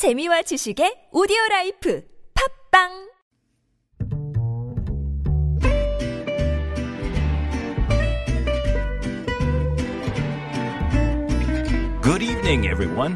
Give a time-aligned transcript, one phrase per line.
[0.00, 2.88] 재미와 지식의 오디오 라이프 팟빵
[12.00, 13.14] Good evening, everyone.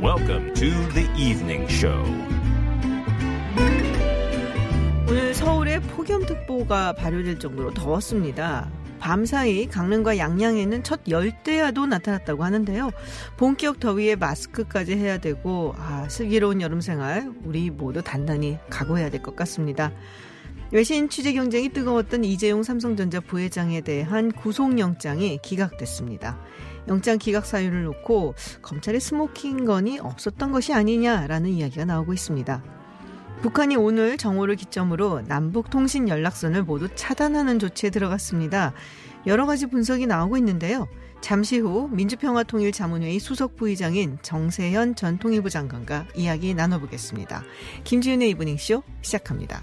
[0.00, 2.02] Welcome to the evening show.
[5.06, 8.70] 오늘 서울에 폭염특보가 발효될 정도로 더웠습니다.
[9.04, 12.90] 밤사이 강릉과 양양에는 첫 열대야도 나타났다고 하는데요.
[13.36, 19.36] 본격 더위에 마스크까지 해야 되고 아, 슬기로운 여름 생활 우리 모두 단단히 각오해야 될 것
[19.36, 19.92] 같습니다.
[20.70, 26.40] 외신 취재 경쟁이 뜨거웠던 이재용 삼성전자 부회장에 대한 구속영장이 기각됐습니다.
[26.88, 32.83] 영장 기각 사유를 놓고 검찰의 스모킹 건이 없었던 것이 아니냐라는 이야기가 나오고 있습니다.
[33.44, 38.72] 북한이 오늘 정오를 기점으로 남북 통신 연락선을 모두 차단하는 조치에 들어갔습니다.
[39.26, 40.88] 여러 가지 분석이 나오고 있는데요.
[41.20, 47.44] 잠시 후 민주평화통일자문회의 수석 부의장인 정세현 전 통일부 장관과 이야기 나눠보겠습니다.
[47.84, 49.60] 김지윤의 이브닝쇼 시작합니다.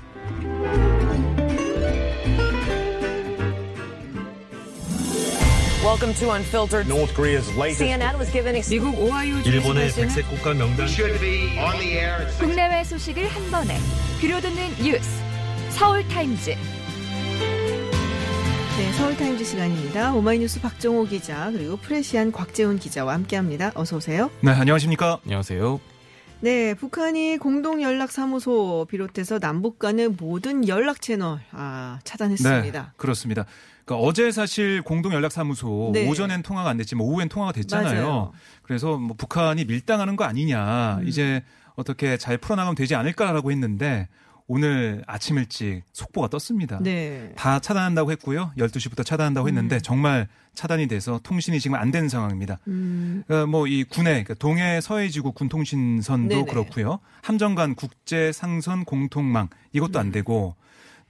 [5.83, 6.87] Welcome to Unfiltered.
[6.87, 11.57] North Korea's latest CNN was given 미국 오하이오 일본의 주지사는 백색 국가 명단 should be
[11.57, 13.77] on the air at six 국내외 소식을 한 번에
[14.19, 15.09] 들려듣는 뉴스
[15.71, 16.51] 서울 타임즈
[18.77, 20.13] 네, 서울 타임즈 시간입니다.
[20.13, 23.71] 오마이뉴스 박정호 기자 그리고 프레시안 곽재훈 기자와 함께합니다.
[23.73, 24.29] 어서 오세요.
[24.41, 25.79] 네 안녕하십니까 안녕하세요.
[26.41, 32.81] 네, 북한이 공동연락사무소 비롯해서 남북 간의 모든 연락 채널 아, 차단했습니다.
[32.81, 33.45] 네 그렇습니다
[33.85, 36.07] 그러니까 어제 사실 공동 연락사무소 네.
[36.07, 38.31] 오전엔 통화가 안 됐지만 오후엔 통화가 됐잖아요 맞아요.
[38.61, 41.07] 그래서 뭐 북한이 밀당하는 거 아니냐 음.
[41.07, 41.43] 이제
[41.75, 44.07] 어떻게 잘 풀어나가면 되지 않을까라고 했는데
[44.47, 47.31] 오늘 아침 일찍 속보가 떴습니다 네.
[47.35, 49.81] 다 차단한다고 했고요 12시부터 차단한다고 했는데 음.
[49.81, 56.27] 정말 차단이 돼서 통신이 지금 안 되는 상황입니다 음, 뭐이 군의 그러니까 동해 서해지구 군통신선도
[56.27, 56.45] 네네.
[56.45, 56.99] 그렇고요.
[57.21, 60.01] 함정간 국제 상선 공통망 이것도 음.
[60.01, 60.55] 안 되고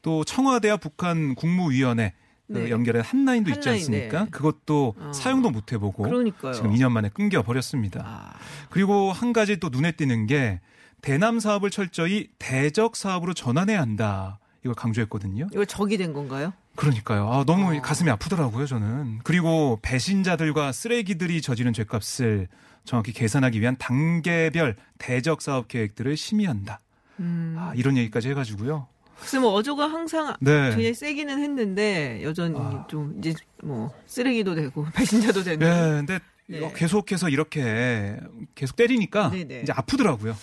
[0.03, 2.20] 또 청와대와 북한 국무위원회 그
[2.59, 2.69] 네.
[2.69, 4.25] 연결한 한라인도 있지 않습니까?
[4.25, 4.29] 네.
[4.29, 5.11] 그것도 어.
[5.13, 6.53] 사용도 못 해보고 그러니까요.
[6.53, 8.03] 지금 2년 만에 끊겨 버렸습니다.
[8.05, 8.33] 아,
[8.69, 10.59] 그리고 한 가지 또 눈에 띄는 게
[11.01, 14.39] 대남 사업을 철저히 대적 사업으로 전환해야 한다.
[14.63, 15.47] 이걸 강조했거든요.
[15.51, 16.53] 이거 적이 된 건가요?
[16.75, 17.27] 그러니까요.
[17.31, 17.81] 아, 너무 어.
[17.81, 19.19] 가슴이 아프더라고요, 저는.
[19.23, 22.47] 그리고 배신자들과 쓰레기들이 저지른 죄값을
[22.85, 26.79] 정확히 계산하기 위한 단계별 대적 사업 계획들을 심의한다.
[27.19, 28.87] 음, 아, 이런 얘기까지 해가지고요.
[29.21, 30.69] 글쎄 뭐 어조가 항상 네.
[30.71, 32.85] 굉장히 세기는 했는데 여전히 아.
[32.89, 33.33] 좀 이제
[33.63, 35.59] 뭐 쓰레기도 되고 배신자도 되는.
[35.59, 36.73] 네, 근데 네.
[36.75, 38.19] 계속해서 이렇게
[38.55, 39.61] 계속 때리니까 네네.
[39.61, 40.35] 이제 아프더라고요.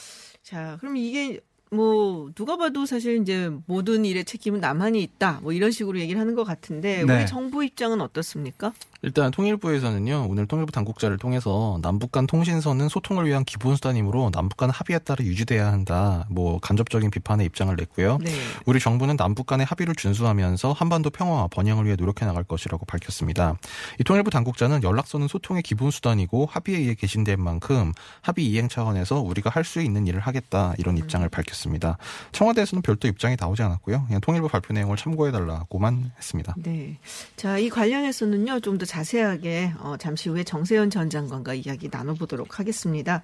[0.43, 1.41] 자, 그럼 이게
[1.71, 5.41] 뭐 누가 봐도 사실 이제 모든 일의 책임은 남한이 있다.
[5.43, 7.17] 뭐 이런 식으로 얘기를 하는 것 같은데 네.
[7.17, 8.73] 우리 정부 입장은 어떻습니까?
[9.03, 14.71] 일단 통일부에서는요, 오늘 통일부 당국자를 통해서 남북 간 통신선은 소통을 위한 기본 수단이므로 남북 간
[14.71, 16.27] 합의에 따라 유지돼야 한다.
[16.31, 18.19] 뭐 간접적인 비판의 입장을 냈고요.
[18.21, 18.33] 네.
[18.67, 23.56] 우리 정부는 남북 간의 합의를 준수하면서 한반도 평화와 번영을 위해 노력해 나갈 것이라고 밝혔습니다.
[24.00, 27.93] 이 통일부 당국자는 연락선은 소통의 기본 수단이고 합의에 의해 개신된 만큼
[28.23, 30.99] 합의 이행 차원에서 우리가 할 수 있는 일을 하겠다 이런 음.
[30.99, 31.57] 입장을 밝혔습니다.
[32.32, 34.04] 청와대에서는 별도 입장이 나오지 않았고요.
[34.06, 36.54] 그냥 통일부 발표 내용을 참고해달라고만 했습니다.
[36.58, 36.98] 네.
[37.36, 43.22] 자, 이 관련해서는요, 좀 더 자세하게, 어, 잠시 후에 정세현 전 장관과 이야기 나눠보도록 하겠습니다.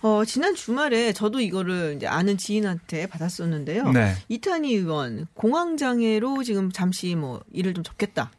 [0.00, 3.90] 어, 지난 주말에 저도 이거를 이제 아는 지인한테 받았었는데요.
[3.92, 4.14] 네.
[4.28, 8.30] 이탄희 의원, 공황장애로 지금 잠시 뭐 일을 좀 접겠다.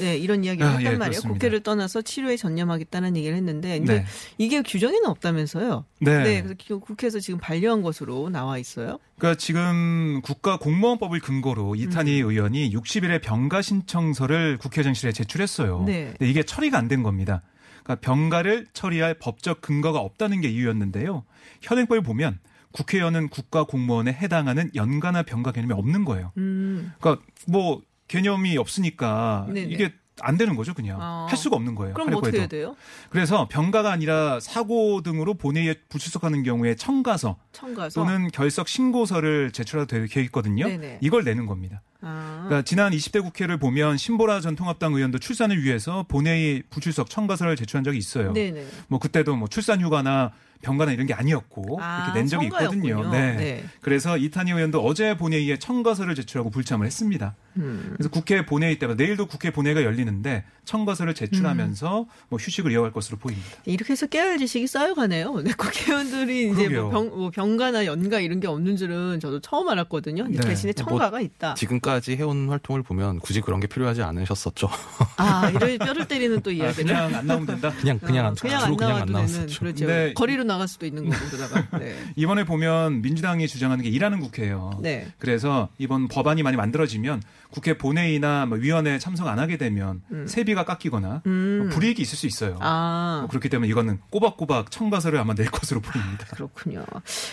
[0.00, 1.10] 네, 이런 이야기를 아, 했단 예, 말이에요.
[1.10, 1.32] 그렇습니다.
[1.34, 4.04] 국회를 떠나서 치료에 전념하겠다는 얘기를 했는데, 근데 네.
[4.38, 5.84] 이게 규정에는 없다면서요?
[6.00, 6.42] 네.
[6.42, 8.98] 그래서 기- 국회에서 지금 반려한 것으로 나와 있어요.
[9.18, 12.30] 그러니까 지금 국가 공무원법을 근거로 이탄희 음.
[12.30, 15.84] 의원이 60일의 병가 신청서를 국회의장실에 제출했어요.
[15.86, 16.14] 네.
[16.18, 17.42] 근데 이게 처리가 안 된 겁니다.
[17.82, 21.24] 그러니까 병가를 처리할 법적 근거가 없다는 게 이유였는데요.
[21.62, 22.38] 현행법을 보면
[22.72, 26.32] 국회의원은 국가 공무원에 해당하는 연가나 병가 개념이 없는 거예요.
[26.38, 27.80] 음, 그러니까 뭐
[28.14, 29.72] 개념이 없으니까 네네.
[29.72, 31.02] 이게 안 되는 거죠, 그냥.
[31.02, 31.26] 아.
[31.28, 31.94] 할 수가 없는 거예요.
[31.94, 32.56] 그럼 어떻게 해야 해도.
[32.56, 32.76] 돼요?
[33.10, 38.00] 그래서 병가가 아니라 사고 등으로 본회의에 불출석하는 경우에 청가서 청가서.
[38.00, 40.68] 또는 결석 신고서를 제출해도 될 계획이거든요.
[40.68, 40.98] 네네.
[41.00, 41.82] 이걸 내는 겁니다.
[42.00, 42.44] 아.
[42.46, 47.82] 그러니까 지난 20대 국회를 보면 신보라 전 통합당 의원도 출산을 위해서 본회의 불출석 청가서를 제출한
[47.82, 48.32] 적이 있어요.
[48.32, 48.64] 네네.
[48.86, 50.30] 뭐 그때도 뭐 출산 휴가나
[50.62, 52.96] 병가나 이런 게 아니었고 아, 이렇게 낸 적이 있거든요.
[52.96, 53.10] 청가였군요.
[53.12, 53.36] 네.
[53.36, 53.64] 네.
[53.80, 57.36] 그래서 이탄희 의원도 어제 본회의에 청가서를 제출하고 불참을 했습니다.
[57.56, 57.92] 음.
[57.94, 62.06] 그래서 국회 본회의 때가 내일도 국회 본회의가 열리는데 청가서를 제출하면서 음.
[62.28, 63.48] 뭐 휴식을 이어갈 것으로 보입니다.
[63.64, 65.40] 이렇게 해서 깨알 지식이 쌓여가네요.
[65.42, 66.68] 네, 국회의원들이 이제.
[66.68, 70.26] 뭐, 병, 뭐 병가나 연가 이런 게 없는 줄은 저도 처음 알았거든요.
[70.28, 70.40] 네.
[70.40, 71.54] 대신에 청가가 있다.
[71.54, 74.68] 지금까지 해온 활동을 보면 굳이 그런 게 필요하지 않으셨었죠.
[75.16, 76.86] 아, 이런 뼈를 때리는 또 아, 이야기를.
[76.86, 77.72] 그냥 안 나오면 된다.
[77.78, 79.60] 그냥 그냥 어, 안 그냥 안 그냥 안 나와도 되는 나왔었죠.
[79.60, 79.86] 그렇죠.
[79.86, 80.12] 네.
[80.14, 81.68] 거리로 나갈 수도 있는 거고 그러다가.
[81.78, 81.96] 네.
[82.16, 84.78] 이번에 보면 민주당이 주장하는 게 일하는 국회예요.
[84.82, 85.06] 네.
[85.18, 91.22] 그래서 이번 법안이 많이 만들어지면 국회 본회의나 뭐 위원회 참석 안 하게 되면 세비가 깎이거나
[91.26, 91.58] 음.
[91.62, 92.58] 뭐 불이익이 있을 수 있어요.
[92.60, 93.18] 아.
[93.20, 96.26] 뭐 그렇기 때문에 이거는 꼬박꼬박 청가서를 아마 낼 것으로 보입니다.
[96.26, 96.84] 그렇군요.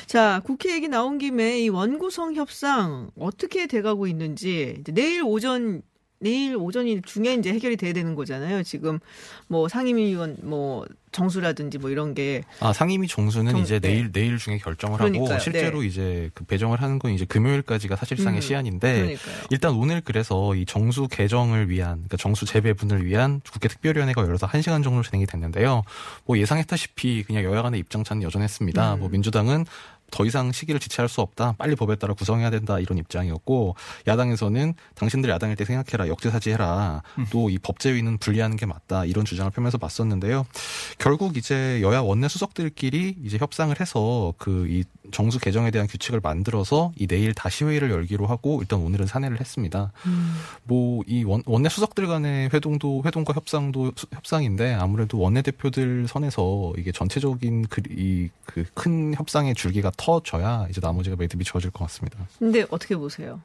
[0.06, 5.82] 자, 국회 얘기 나온 김에 이 원구성 협상 어떻게 돼가고 있는지 내일 오전
[6.22, 8.62] 내일 오전이 중에 이제 해결이 돼야 되는 거잖아요.
[8.64, 9.00] 지금
[9.48, 13.90] 뭐 상임위원 뭐 정수라든지 뭐 이런 게 아, 상임위 정수는 정- 이제 네.
[13.90, 15.30] 내일 내일 중에 결정을 그러니까요.
[15.32, 19.36] 하고 실제로 이제 그 배정을 하는 건 이제 금요일까지가 사실상의 음, 시한인데 그러니까요.
[19.50, 24.84] 일단 오늘 그래서 이 정수 개정을 위한 그러니까 정수 재배분을 위한 국회 특별위원회가 열려서 1시간
[24.84, 25.82] 정도 진행이 됐는데요.
[26.26, 28.94] 뭐 예상했다시피 그냥 여야 간의 입장 차는 여전했습니다.
[28.94, 29.00] 음.
[29.00, 29.66] 뭐 민주당은
[30.12, 31.56] 더 이상 시기를 지체할 수 없다.
[31.58, 32.80] 빨리 법에 따라 구성해야 된다.
[32.80, 33.76] 이런 입장이었고
[34.08, 36.08] 야당에서는 당신들 야당일 때 생각해라.
[36.10, 37.02] 역지사지해라.
[37.18, 37.26] 음.
[37.32, 39.06] 또이 법제위는 분리하는 게 맞다.
[39.06, 40.46] 이런 주장을 펴면서 봤었는데요.
[40.98, 46.94] 결국 이제 여야 원내 수석들끼리 이제 협상을 해서 그 이 정수 개정에 대한 규칙을 만들어서
[46.96, 49.92] 이 내일 다시 회의를 열기로 하고 일단 오늘은 산회를 했습니다.
[50.06, 50.36] 음.
[50.64, 57.68] 뭐이 원내 수석들 간의 회동도 회동과 협상도 수- 협상인데 아무래도 원내 대표들 선에서 이게 전체적인
[57.68, 62.18] 그 이 그 큰 협상의 줄기가 터져야 이제 나머지가 매듭이 지어질 것 같습니다.
[62.40, 63.40] 근데 어떻게 보세요?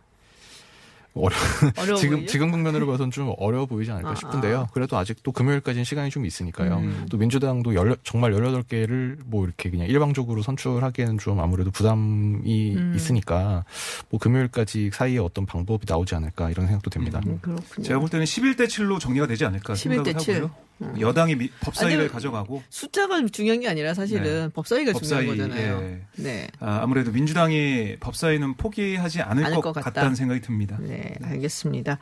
[1.14, 1.34] 어려
[1.78, 2.32] 어려워 지금 보이죠?
[2.32, 4.60] 지금 국면으로 봐서는 좀 어려워 보이지 않을까 아, 싶은데요.
[4.60, 4.66] 아.
[4.72, 6.76] 그래도 아직도 금요일까지는 시간이 좀 있으니까요.
[6.76, 7.06] 음.
[7.10, 12.92] 또 민주당도 열, 정말 18개를 뭐 이렇게 그냥 일방적으로 선출하기에는 좀 아무래도 부담이 음.
[12.94, 13.64] 있으니까
[14.10, 17.20] 뭐 금요일까지 사이에 어떤 방법이 나오지 않을까 이런 생각도 됩니다.
[17.26, 17.86] 음, 그렇군요.
[17.86, 20.34] 제가 볼 때는 11대 7로 정리가 되지 않을까 11대 생각을 7.
[20.36, 20.66] 하고요.
[21.00, 24.48] 여당이 미- 법사위를 아니, 가져가고 숫자가 중요한 게 아니라 사실은 네.
[24.52, 25.82] 법사위가 법사위, 중요한 거잖아요.
[25.82, 26.00] 예.
[26.22, 26.48] 네.
[26.60, 29.90] 아, 아무래도 민주당이 법사위는 포기하지 않을, 않을 것, 것 같다.
[29.90, 30.76] 같다는 생각이 듭니다.
[30.80, 31.98] 네, 알겠습니다.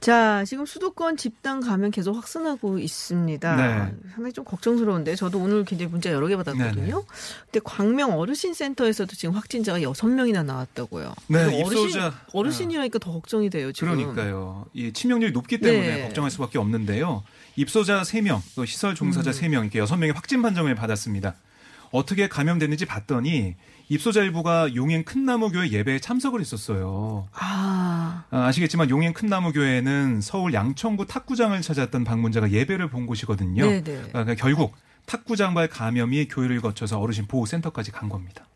[0.00, 3.56] 자, 지금 수도권 집단 감염 계속 확산하고 있습니다.
[3.56, 3.94] 네.
[4.14, 6.84] 상당히 좀 걱정스러운데 저도 오늘 굉장히 문자 여러 개 받았거든요.
[6.84, 7.02] 네, 네.
[7.44, 11.14] 근데 광명 어르신 센터에서도 지금 확진자가 6명이나 나왔다고요.
[11.28, 12.00] 네, 어르신.
[12.32, 13.94] 어르신이라니까 더 걱정이 돼요, 지금.
[13.94, 14.66] 그러니까요.
[14.72, 16.02] 이 치명률이 높기 때문에 네.
[16.04, 17.22] 걱정할 수밖에 없는데요.
[17.56, 18.94] 입소자 3명, 또 시설 음.
[18.94, 21.34] 종사자 3명, 이렇게 6명의 확진 판정을 받았습니다.
[21.90, 23.56] 어떻게 감염됐는지 봤더니
[23.88, 27.28] 입소자 일부가 용인 큰나무교회 예배에 참석을 했었어요.
[27.32, 33.66] 아, 아, 아시겠지만 용인 큰나무교회는 서울 양천구 탁구장을 찾았던 방문자가 예배를 본 곳이거든요.
[33.66, 34.02] 네네.
[34.08, 34.74] 그러니까 결국
[35.06, 38.46] 탁구장발 감염이 교회를 거쳐서 어르신 보호센터까지 간 겁니다.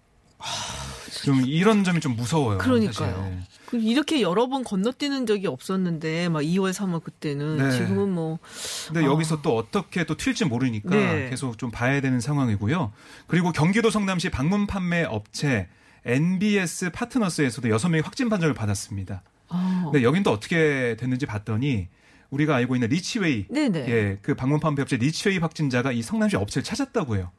[1.22, 2.58] 좀 이런 점이 좀 무서워요.
[2.58, 3.14] 그러니까요.
[3.14, 3.42] 사실.
[3.66, 7.70] 그 이렇게 여러 번 건너뛰는 적이 없었는데 막 2월, 3월 그때는 네.
[7.70, 8.38] 지금은 뭐
[8.86, 9.04] 근데 아.
[9.04, 11.30] 여기서 또 어떻게 또 튈지 모르니까 네.
[11.30, 12.92] 계속 좀 봐야 되는 상황이고요.
[13.26, 15.68] 그리고 경기도 성남시 방문 판매 업체
[16.04, 19.22] NBS 파트너스에서도 6명이 확진 판정을 받았습니다.
[19.48, 21.88] 아, 근데 여긴 또 어떻게 됐는지 봤더니
[22.30, 23.88] 우리가 알고 있는 리치웨이 네네.
[23.88, 27.30] 예, 그 방문 판매 업체 리치웨이 확진자가 이 성남시 업체를 찾았다고 해요.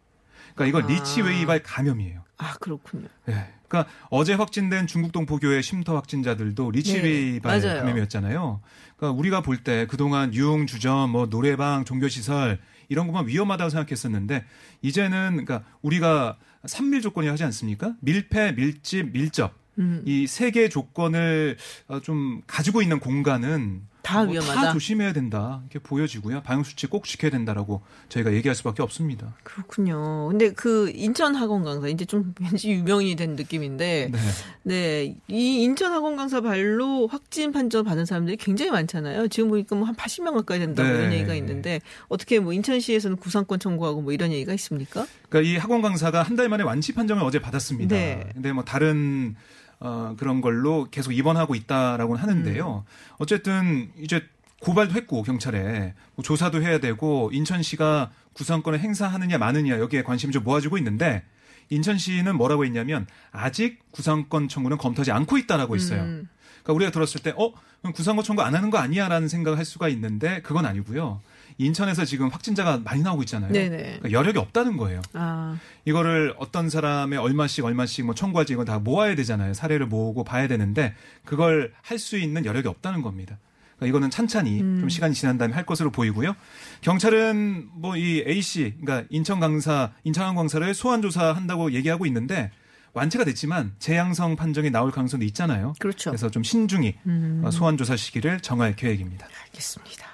[0.56, 0.94] 그러니까 이건 아.
[0.94, 2.24] 리치웨이발 감염이에요.
[2.38, 3.08] 아 그렇군요.
[3.30, 3.48] 예.
[3.68, 7.76] 그러니까 어제 확진된 중국 동포교회 쉼터 확진자들도 리치웨이발 네.
[7.80, 8.62] 감염이었잖아요.
[8.98, 14.46] 그러니까 우리가 볼 때 그동안 유흥 주점, 뭐 노래방, 종교 시설 이런 것만 위험하다고 생각했었는데
[14.82, 17.96] 이제는 그러니까 우리가 삼밀 조건이 하지 않습니까?
[18.02, 20.04] 밀폐, 밀집, 밀접 음.
[20.06, 24.62] 이세 개의 조건을 어, 좀 가지고 있는 공간은 다 뭐 위험하다.
[24.62, 26.42] 다 조심해야 된다 이렇게 보여지고요.
[26.44, 29.34] 방역 수칙 꼭 지켜야 된다라고 저희가 얘기할 수밖에 없습니다.
[29.44, 30.28] 그렇군요.
[30.30, 34.20] 근데 그 인천 학원 강사 이제 좀 왠지 유명이 된 느낌인데 네.
[34.64, 35.16] 네.
[35.28, 39.28] 이 인천 학원 강사 발로 확진 판정 받은 사람들이 굉장히 많잖아요.
[39.30, 40.96] 지금 보니까 뭐 한 80명 가까이 된다고 네.
[40.96, 45.06] 이런 얘기가 있는데 어떻게 뭐 인천시에서는 구상권 청구하고 뭐 이런 얘기가 있습니까?
[45.30, 47.96] 그러니까 이 학원 강사가 한 달 만에 완치 판정을 어제 받았습니다.
[47.96, 48.30] 네.
[48.34, 49.36] 근데 뭐 다른
[49.80, 52.86] 어, 그런 걸로 계속 입원하고 있다라고는 하는데요.
[52.86, 53.16] 음.
[53.18, 54.24] 어쨌든 이제
[54.62, 60.78] 고발도 했고 경찰에 뭐 조사도 해야 되고 인천시가 구상권을 행사하느냐 마느냐 여기에 관심이 좀 모아지고
[60.78, 61.24] 있는데
[61.70, 66.02] 인천시는 뭐라고 했냐면 아직 구상권 청구는 검토하지 않고 있다라고 했어요.
[66.02, 66.30] 음.
[66.64, 67.54] 그러니까 우리가 들었을 때 어?
[67.94, 71.22] 구상권 청구 안 하는 거 아니야라는 생각을 할 수가 있는데 그건 아니고요.
[71.58, 73.52] 인천에서 지금 확진자가 많이 나오고 있잖아요.
[73.52, 73.78] 네네.
[73.78, 75.02] 그러니까 여력이 없다는 거예요.
[75.14, 79.54] 아, 이거를 어떤 사람의 얼마씩 얼마씩 뭐 청구하지 이건 다 모아야 되잖아요.
[79.54, 80.94] 사례를 모으고 봐야 되는데
[81.24, 83.38] 그걸 할 수 있는 여력이 없다는 겁니다.
[83.78, 84.80] 그러니까 이거는 찬찬히 음.
[84.80, 86.36] 좀 시간이 지난 다음에 할 것으로 보이고요.
[86.82, 92.52] 경찰은 뭐 이 A 씨, 그러니까 인천 강사, 인천 학원 강사를 소환 조사한다고 얘기하고 있는데
[92.94, 95.74] 완치가 됐지만 재양성 판정이 나올 가능성도 있잖아요.
[95.80, 96.12] 그렇죠.
[96.12, 97.42] 그래서 좀 신중히 음.
[97.44, 99.28] 어, 소환 조사 시기를 정할 계획입니다.
[99.48, 100.06] 알겠습니다.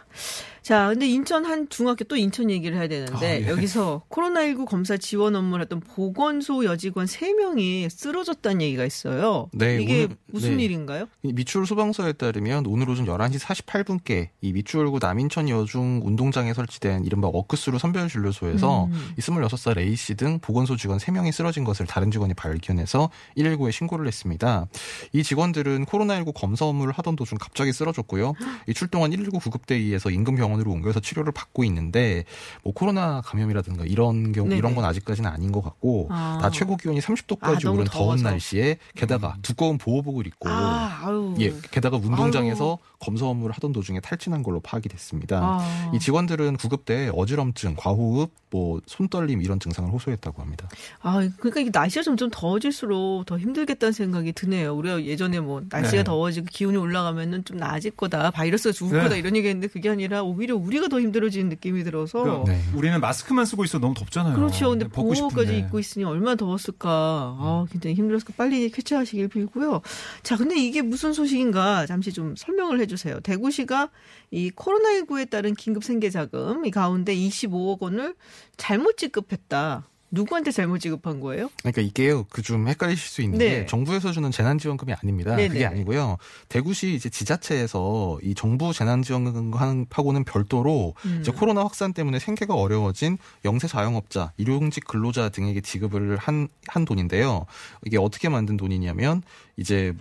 [0.61, 3.47] 자, 근데 인천 한 중학교 또 인천 얘기를 해야 되는데 아, 예.
[3.47, 9.49] 여기서 코로나19 검사 지원 업무를 했던 보건소 여직원 3명이 쓰러졌다는 얘기가 있어요.
[9.53, 10.63] 네, 이게 오늘- 무슨 네.
[10.65, 11.07] 일인가요?
[11.23, 17.27] 이 미추홀 소방서에 따르면 오늘 오전 11시 48분께 이 미추홀구 남인천 여중 운동장에 설치된 이른바
[17.33, 19.13] 워크스루 선별 진료소에서 음.
[19.17, 24.67] 이 26살 A씨 등 보건소 직원 3명이 쓰러진 것을 다른 직원이 발견해서 119에 신고를 했습니다.
[25.11, 28.33] 이 직원들은 코로나19 검사 업무를 하던 도중 갑자기 쓰러졌고요.
[28.67, 32.25] 이 출동한 119 구급대에 의해서 인근 병원으로 옮겨서 치료를 받고 있는데
[32.63, 34.57] 뭐 코로나 감염이라든가 이런 경우 네네.
[34.57, 36.39] 이런 건 아직까지는 아닌 것 같고 아.
[36.41, 38.21] 다 최고 기온이 아, 30도까지 너무 오른 더운.
[38.21, 41.35] 날씨에 게다가 두꺼운 보호복을 입고 아, 아유.
[41.39, 45.39] 예, 게다가 운동장에서 검사 업무를 하던 도중에 탈진한 걸로 파악이 됐습니다.
[45.41, 45.91] 아.
[45.93, 50.67] 이 직원들은 구급대에 어지럼증, 과호흡, 뭐 손떨림 이런 증상을 호소했다고 합니다.
[51.01, 54.75] 아, 그러니까 이게 날씨가 점점 더워질수록 더 힘들겠다는 생각이 드네요.
[54.75, 56.03] 우리가 예전에 뭐 날씨가 네.
[56.03, 59.03] 더워지고 기온이 올라가면은 좀 나아질 거다, 바이러스가 죽을 네.
[59.03, 62.23] 거다 이런 얘기했는데 그게 아니라 오히려 우리가 더 힘들어지는 느낌이 들어서.
[62.23, 62.61] 그러니까 네.
[62.75, 64.35] 우리는 마스크만 쓰고 있어 너무 덥잖아요.
[64.35, 64.69] 그렇죠.
[64.69, 65.57] 근데 네, 보호까지.
[65.57, 66.89] 입고 있으니 얼마나 더웠을까.
[66.89, 68.33] 아, 굉장히 힘들었을까.
[68.37, 69.81] 빨리 쾌차하시길 빌고요.
[70.23, 73.19] 자, 근데 이게 무슨 소식인가 잠시 좀 설명을 해주세요.
[73.19, 73.89] 대구시가
[74.31, 78.15] 이 코로나19에 따른 긴급 생계 자금 이 가운데 25억 원을
[78.57, 79.87] 잘못 지급했다.
[80.11, 81.49] 누구한테 잘못 지급한 거예요?
[81.61, 83.49] 그러니까 이게요, 그 좀 헷갈리실 수 있는 네.
[83.49, 85.35] 게 정부에서 주는 재난지원금이 아닙니다.
[85.35, 85.47] 네네.
[85.47, 86.17] 그게 아니고요.
[86.49, 91.19] 대구시 이제 지자체에서 이 정부 재난지원금하고는 별도로 음.
[91.21, 97.45] 이제 코로나 확산 때문에 생계가 어려워진 영세 자영업자, 일용직 근로자 등에게 지급을 한, 한 돈인데요.
[97.85, 99.23] 이게 어떻게 만든 돈이냐면
[99.55, 99.93] 이제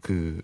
[0.00, 0.42] 그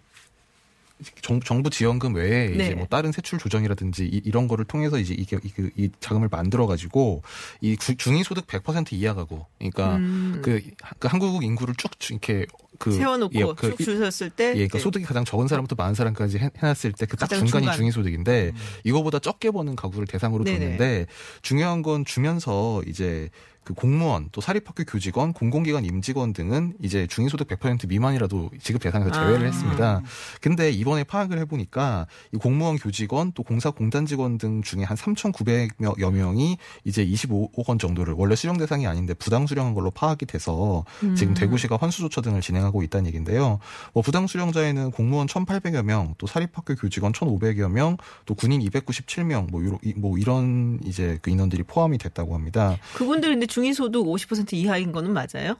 [1.22, 2.64] 정, 정부 지원금 외에 네.
[2.66, 6.28] 이제 뭐 다른 세출 조정이라든지 이, 런 거를 통해서 이제 이게 이, 그- 이 자금을
[6.30, 7.22] 만들어 가지고
[7.60, 10.40] 이 주- 중위소득 100% 이하 가구 그러니까 음.
[10.42, 10.60] 그,
[10.98, 12.46] 그 한국 인구를 쭉 이렇게
[12.78, 16.38] 그 세워놓고 예, 그쭉 주셨을 때 예, 그러니까 이제 소득이 가장 적은 사람부터 많은 사람까지
[16.38, 17.76] 해, 해놨을 때 그 딱 중간이 중간.
[17.76, 18.52] 중위소득인데
[18.84, 20.44] 이거보다 적게 버는 가구를 대상으로.
[20.44, 21.06] 뒀는데
[21.42, 23.28] 중요한 건 주면서 이제
[23.68, 29.42] 그 공무원 또 사립학교 교직원 공공기관 임직원 등은 이제 중위소득 100% 미만이라도 지급 대상에서 제외를
[29.42, 29.50] 아.
[29.50, 30.02] 했습니다.
[30.40, 36.10] 근데 이번에 파악을 해보니까 이 공무원 교직원 또 공사 공단 직원 등 중에 한 3,900여
[36.10, 41.14] 명이 이제 25억 원 정도를 원래 수령 대상이 아닌데 부당 수령한 걸로 파악이 돼서 음.
[41.14, 43.58] 지금 대구시가 환수 조처 등을 진행하고 있다는 얘기인데요.
[43.92, 49.60] 뭐 부당 수령자에는 공무원 1,800여 명, 또 사립학교 교직원 1,500여 명, 또 군인 297명, 뭐,
[49.60, 52.78] 이런- 뭐 이런 이제 그 인원들이 포함이 됐다고 합니다.
[52.94, 55.56] 그분들 근데 중위소득 50% 이하인 거는 맞아요?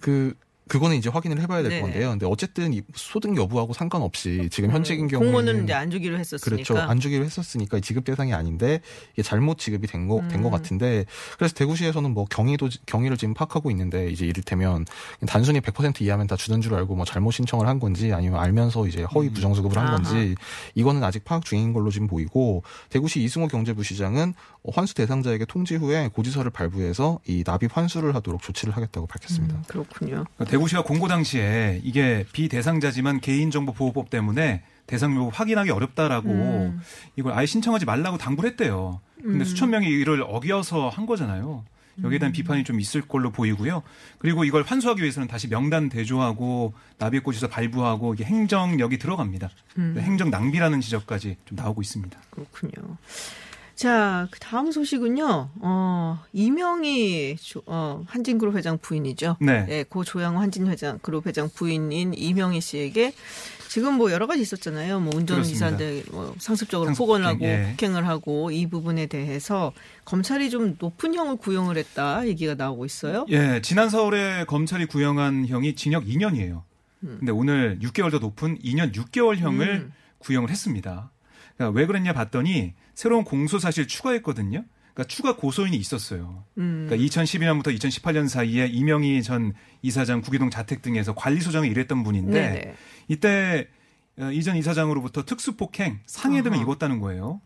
[0.00, 0.34] 그
[0.68, 1.82] 그거는 이제 확인을 해봐야 될 네네.
[1.82, 2.10] 건데요.
[2.10, 6.50] 근데 어쨌든 이 소득 여부하고 상관없이 지금 현직인 경우는 음, 공무원은 이제 안 주기로 했었으니까.
[6.50, 6.76] 그렇죠.
[6.76, 8.80] 안 주기로 했었으니까 지급 대상이 아닌데
[9.12, 10.50] 이게 잘못 지급이 된 거된것 음.
[10.50, 11.04] 같은데
[11.38, 14.86] 그래서 대구시에서는 뭐 경위도 경위를 지금 파악하고 있는데 이제 이를테면
[15.28, 19.04] 단순히 100% 이하면 다 주는 줄 알고 뭐 잘못 신청을 한 건지 아니면 알면서 이제
[19.04, 20.02] 허위 부정수급을 한 음.
[20.02, 20.34] 건지
[20.74, 26.08] 이거는 아직 파악 중인 걸로 지금 보이고 대구시 이승호 경제부시장은 어, 환수 대상자에게 통지 후에
[26.12, 29.56] 고지서를 발부해서 이 납입 환수를 하도록 조치를 하겠다고 밝혔습니다.
[29.56, 30.24] 음, 그렇군요.
[30.34, 36.80] 그러니까 대구시가 공고 당시에 이게 비대상자지만 개인정보보호법 때문에 대상 여부 확인하기 어렵다라고 음.
[37.16, 39.00] 이걸 아예 신청하지 말라고 당부를 했대요.
[39.20, 39.44] 근데 음.
[39.44, 41.64] 수천 명이 이를 어겨서 한 거잖아요.
[42.04, 43.82] 여기에 대한 비판이 좀 있을 걸로 보이고요.
[44.18, 49.50] 그리고 이걸 환수하기 위해서는 다시 명단 대조하고 납입고지서 발부하고 이게 행정력이 들어갑니다.
[49.78, 49.96] 음.
[49.98, 52.18] 행정 낭비라는 지적까지 좀 나오고 있습니다.
[52.30, 52.96] 그렇군요.
[53.76, 55.50] 자, 그 다음 소식은요.
[55.60, 59.36] 어, 이명희 조- 어, 한진그룹 회장 부인이죠.
[59.40, 59.66] 네.
[59.66, 63.12] 네, 고 조양호 한진 회장 그룹 회장 부인인 이명희 씨에게
[63.68, 65.00] 지금 뭐 여러 가지 있었잖아요.
[65.00, 67.70] 뭐 운전기사인데 뭐 상습적으로 상습 폭언하고 폭행, 예.
[67.72, 69.74] 폭행을 하고 이 부분에 대해서
[70.06, 73.26] 검찰이 좀 높은 형을 구형을 했다 얘기가 나오고 있어요.
[73.28, 76.62] 예, 지난 서울에 검찰이 구형한 형이 징역 2년이에요.
[77.00, 79.92] 근데 오늘 6개월 더 높은 2년 6개월 형을 음.
[80.18, 81.10] 구형을 했습니다.
[81.56, 84.64] 그러니까 왜 그랬냐 봤더니 새로운 공소 사실 추가했거든요.
[84.94, 86.44] 그러니까 추가 고소인이 있었어요.
[86.56, 86.86] 음.
[86.88, 92.74] 그러니까 2012년부터 2018년 사이에 이명희 전 이사장 구기동 자택 등에서 관리소장을 일했던 분인데 네네.
[93.08, 93.68] 이때
[94.18, 96.58] 어, 이전 이사장으로부터 특수폭행 상해 등을.
[96.58, 97.42] 입었다는 거예요.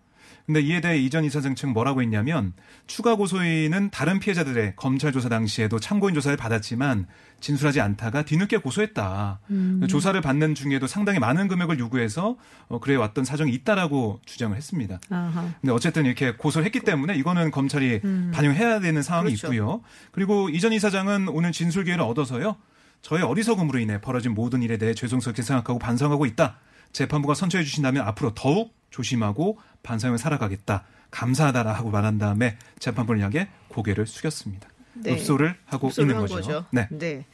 [0.47, 2.53] 근데 이에 대해 이전 이사장 측은 뭐라고 했냐면
[2.87, 7.07] 추가 고소인은 다른 피해자들의 검찰 조사 당시에도 참고인 조사를 받았지만
[7.41, 9.41] 진술하지 않다가 뒤늦게 고소했다.
[9.51, 9.87] 음.
[9.89, 12.37] 조사를 받는 중에도 상당히 많은 금액을 요구해서
[12.69, 15.01] 어, 그래 왔던 사정이 있다라고 주장을 했습니다.
[15.11, 15.49] 아하.
[15.61, 18.31] 근데 어쨌든 이렇게 고소를 했기 때문에 이거는 검찰이 음.
[18.35, 19.47] 반영해야 되는 상황이 그렇죠.
[19.47, 19.81] 있고요.
[20.13, 22.57] 그리고 이전 이사장은 오늘 진술 기회를 얻어서요.
[23.03, 26.59] 저의 어리석음으로 인해 벌어진 모든 일에 대해 죄송스럽게 생각하고 반성하고 있다.
[26.93, 30.85] 재판부가 선처해 주신다면 앞으로 더욱 조심하고 반성을 살아가겠다.
[31.11, 34.69] 감사하다라고 말한 다음에 재판부를 향해 고개를 숙였습니다.
[34.95, 35.15] 네.
[35.15, 36.67] 읍소를 하고 있는 한 거죠.
[36.71, 37.25] 네.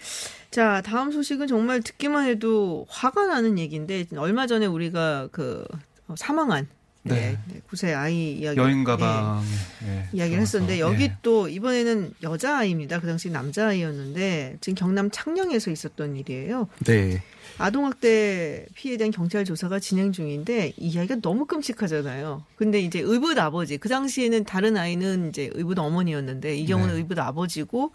[0.51, 5.67] 자, 다음 소식은 정말 듣기만 해도 화가 나는 얘기인데 얼마 전에 우리가 그
[6.15, 6.69] 사망한
[7.03, 7.15] 네.
[7.15, 7.39] 네.
[7.47, 8.59] 네, 9세 아이 이야기.
[8.59, 9.43] 여행 네, 가방
[9.85, 10.41] 예, 이야기를.
[10.41, 11.17] 했었는데 여기 예.
[11.23, 13.01] 또 이번에는 여자 아이입니다.
[13.01, 16.69] 그 당시 남자 아이였는데 지금 경남 창녕에서 있었던 일이에요.
[16.85, 17.23] 네.
[17.59, 22.45] 아동학대 피해에 대한 경찰 조사가 진행 중인데 이 이야기가 너무 끔찍하잖아요.
[22.57, 27.01] 근데 이제 의붓 아버지 그 당시에는 다른 아이는 이제 의붓 어머니였는데 이 경우는 네.
[27.01, 27.93] 의붓 아버지고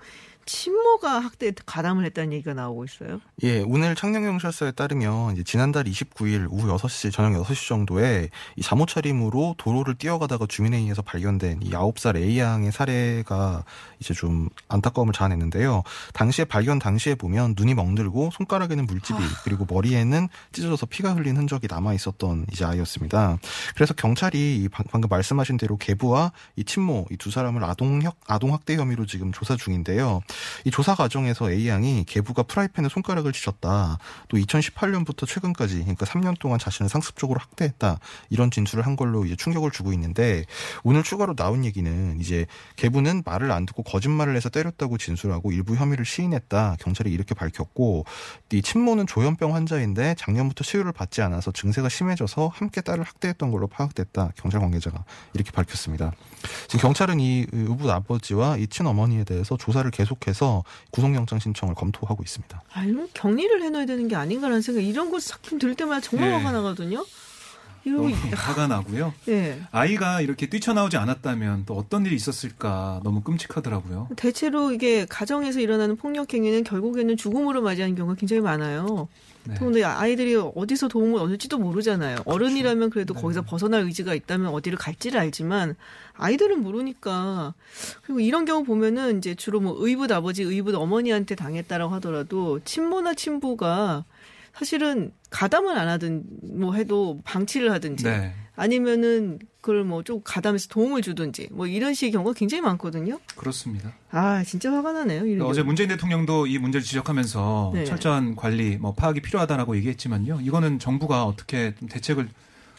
[0.51, 3.21] 친모가 학대에 가담을 했다는 얘기가 나오고 있어요.
[3.43, 9.55] 예, 오늘 창녕경찰서에 따르면 이제 지난달 29일 오후 6시, 저녁 6시 정도에 이 잠옷 차림으로
[9.57, 13.63] 도로를 뛰어가다가 주민에 의해서 발견된 이 9살 A양의 사례가
[13.99, 15.83] 이제 좀 안타까움을 자아냈는데요.
[16.13, 21.93] 당시에 발견 당시에 보면 눈이 멍들고 손가락에는 물집이 그리고 머리에는 찢어져서 피가 흘린 흔적이 남아
[21.93, 23.37] 있었던 이제 아이였습니다.
[23.75, 28.75] 그래서 경찰이 방- 방금 말씀하신 대로 계부와 이 친모 이 두 사람을 아동학 아동 학대
[28.75, 30.21] 혐의로 지금 조사 중인데요.
[30.65, 33.97] 이 조사 과정에서 A 양이 계부가 프라이팬에 손가락을 쥐셨다.
[34.27, 37.99] 또 2018년부터 최근까지 그러니까 3년 동안 자신을 상습적으로 학대했다.
[38.29, 40.45] 이런 진술을 한 걸로 이제 충격을 주고 있는데
[40.83, 42.45] 오늘 추가로 나온 얘기는 이제
[42.75, 46.77] 계부는 말을 안 듣고 거짓말을 해서 때렸다고 진술하고 일부 혐의를 시인했다.
[46.79, 48.05] 경찰이 이렇게 밝혔고
[48.53, 54.31] 이 친모는 조현병 환자인데 작년부터 치료를 받지 않아서 증세가 심해져서 함께 딸을 학대했던 걸로 파악됐다.
[54.35, 56.11] 경찰 관계자가 이렇게 밝혔습니다.
[56.67, 62.61] 지금 경찰은 이 의붓 아버지와 이 친어머니에 대해서 조사를 계속 해서 구속영장 신청을 검토하고 있습니다.
[62.73, 64.81] 아, 이런 격리를 해놔야 되는 게 아닌가라는 생각.
[64.81, 66.33] 이런 거 작품 들을 때마다 정말 예.
[66.35, 67.05] 화가 나거든요.
[67.85, 69.13] 너무 화가 나고요.
[69.29, 69.59] 예.
[69.71, 74.09] 아이가 이렇게 뛰쳐나오지 않았다면 또 어떤 일이 있었을까 너무 끔찍하더라고요.
[74.15, 79.07] 대체로 이게 가정에서 일어나는 폭력 행위는 결국에는 죽음으로 맞이하는 경우가 굉장히 많아요.
[79.43, 79.55] 네.
[79.57, 82.17] 근데 아이들이 어디서 도움을 얻을지도 모르잖아요.
[82.17, 82.29] 그렇죠.
[82.29, 83.21] 어른이라면 그래도 네.
[83.21, 85.75] 거기서 벗어날 의지가 있다면 어디를 갈지를 알지만
[86.13, 87.53] 아이들은 모르니까
[88.03, 94.05] 그리고 이런 경우 보면은 이제 주로 뭐 의붓 아버지, 의붓 어머니한테 당했다라고 하더라도 친모나 친부가
[94.55, 96.23] 사실은 가담을 안 하든
[96.59, 98.33] 뭐 해도 방치를 하든지 네.
[98.55, 103.19] 아니면은 그걸 뭐 좀 가담해서 도움을 주든지 뭐 이런 식의 경우가 굉장히 많거든요.
[103.35, 103.93] 그렇습니다.
[104.09, 105.25] 아 진짜 화가 나네요.
[105.25, 105.61] 이런 어제.
[105.63, 107.85] 문재인 대통령도 이 문제를 지적하면서 네.
[107.85, 110.39] 철저한 관리, 뭐 파악이 필요하다라고 얘기했지만요.
[110.41, 112.27] 이거는 정부가 어떻게 좀 대책을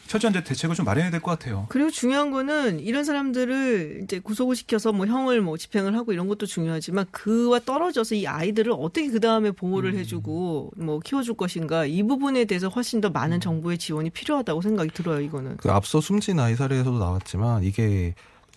[0.06, 1.66] 철저한 대책을 좀 마련해야 될 것 같아요.
[1.70, 6.44] 그리고 중요한 거는 이런 사람들을 이제 구속을 시켜서 뭐 형을 뭐 집행을 하고 이런 것도
[6.46, 12.44] 중요하지만 그와 떨어져서 이 아이들을 어떻게 그 다음에 보호를 해주고 뭐 키워줄 것인가 이 부분에
[12.44, 15.20] 대해서 훨씬 더 많은 정부의 지원이 필요하다고 생각이 들어요.
[15.20, 15.56] 이거는.
[15.56, 18.14] 그 앞서 숨진 아이 사례에서도 나왔지만 이게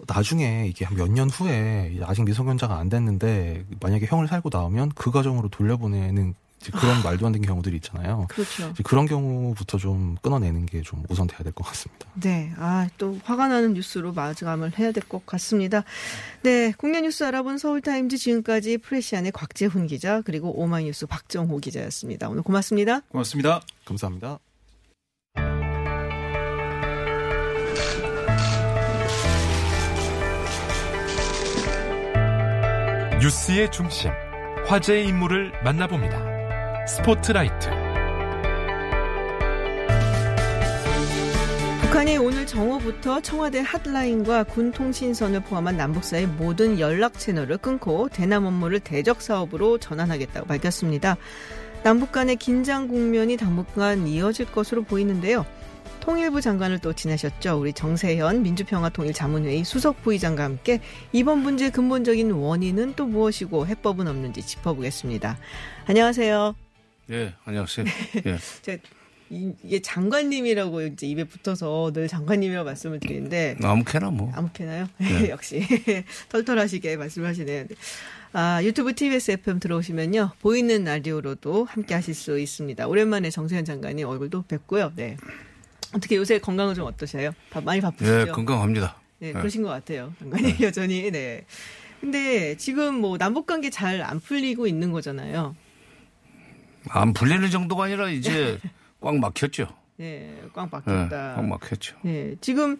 [0.07, 5.09] 나중에 이게 한 몇 년 후에 아직 미성년자가 안 됐는데 만약에 형을 살고 나오면 그
[5.11, 6.33] 가정으로 돌려보내는
[6.71, 8.27] 그런 말도 안 되는 경우들이 있잖아요.
[8.29, 8.69] 그렇죠.
[8.69, 12.05] 이제 그런 경우부터 좀 끊어내는 게 좀 우선 돼야 될 것 같습니다.
[12.13, 12.51] 네.
[12.57, 15.83] 아, 또 화가 나는 뉴스로 마감을 해야 될 것 같습니다.
[16.43, 16.73] 네.
[16.77, 22.29] 국내 뉴스 알아본 서울타임즈 지금까지 프레시안의 곽재훈 기자 그리고 오마이뉴스 박정호 기자였습니다.
[22.29, 23.01] 오늘 고맙습니다.
[23.09, 23.61] 고맙습니다.
[23.85, 24.39] 감사합니다.
[33.21, 34.11] 뉴스의 중심,
[34.67, 36.34] 화제의 인물을 만나봅니다.
[36.87, 37.69] 스포트라이트.
[41.81, 48.45] 북한이 오늘 정오부터 청와대 핫라인과 군 통신선을 포함한 남북 사이 모든 연락 채널을 끊고 대남
[48.45, 51.17] 업무를 대적 사업으로 전환하겠다고 밝혔습니다.
[51.83, 55.45] 남북 간의 긴장 국면이 당분간 이어질 것으로 보이는데요.
[56.01, 57.59] 통일부 장관을 또 지내셨죠.
[57.59, 60.81] 우리 정세현 민주평화통일자문회의 수석 부의장과 함께
[61.13, 65.37] 이번 문제의 근본적인 원인은 또 무엇이고 해법은 없는지 짚어보겠습니다.
[65.87, 66.64] 안녕하세요.
[67.11, 67.85] 예, 안녕하세요.
[68.25, 68.37] 예.
[68.61, 68.81] 제가
[69.29, 74.31] 이- 이게 장관님이라고 이제 입에 붙어서 늘 장관님이라고 말씀을 드리는데 아무캐나 뭐.
[74.35, 74.87] 아무렇게나요?
[74.97, 75.29] 네.
[75.29, 75.61] 역시
[76.29, 77.65] 털털하시게 말씀하시네요.
[78.33, 80.31] 아, 유튜브 TBS FM 들어오시면요.
[80.41, 82.87] 보이는 라디오로도 함께 하실 수 있습니다.
[82.87, 84.91] 오랜만에 정세현 장관님 얼굴도 뵙고요.
[84.95, 85.17] 네.
[85.93, 87.31] 어떻게 요새 건강은 좀 어떠세요?
[87.49, 88.21] 바- 많이 바쁘시죠?
[88.21, 88.97] 예, 건강합니다.
[89.19, 89.31] 네, 예.
[89.33, 90.13] 그러신 것 같아요.
[90.19, 91.09] 장관님 여전히.
[91.11, 91.45] 네.
[92.01, 95.55] 근데 지금 뭐 남북 관계 잘 안 풀리고 있는 거잖아요.
[96.89, 98.59] 안 풀리는 정도가 아니라 이제
[99.01, 99.67] 꽉 막혔죠.
[99.97, 101.35] 네, 꽉 예, 막혔다.
[101.35, 101.95] 꽉 막혔죠.
[102.03, 102.79] 네, 지금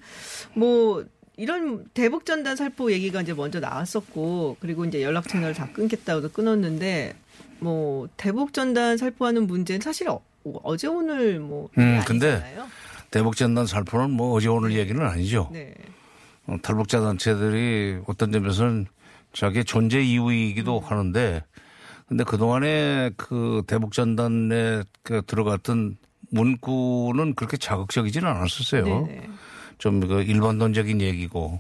[0.53, 1.05] 뭐
[1.37, 7.15] 이런 대북 전단 살포 얘기가 이제 먼저 나왔었고 그리고 이제 연락 채널을 다 끊겠다고도 끊었는데
[7.59, 12.67] 뭐 대북 전단 살포하는 문제는 사실 어, 어제 오늘 뭐 음, 근데 아니잖아요.
[13.11, 15.49] 대북 전단 살포는 뭐 어제 오늘 얘기는 아니죠.
[15.51, 15.73] 네.
[16.47, 18.87] 어, 탈북자 단체들이 어떤 점에서는
[19.33, 20.83] 자기 존재 이유이기도 음.
[20.85, 21.43] 하는데
[22.07, 25.97] 근데 그동안에 그 대북전단에 그 들어갔던
[26.31, 28.83] 문구는 그렇게 자극적이지는 않았었어요.
[28.83, 29.29] 네네.
[29.77, 31.59] 좀 그 일반론적인 얘기고.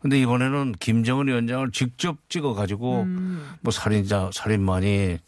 [0.00, 3.54] 근데 이번에는 김정은 위원장을 직접 찍어 가지고 음.
[3.62, 5.18] 뭐 살인자, 살인마니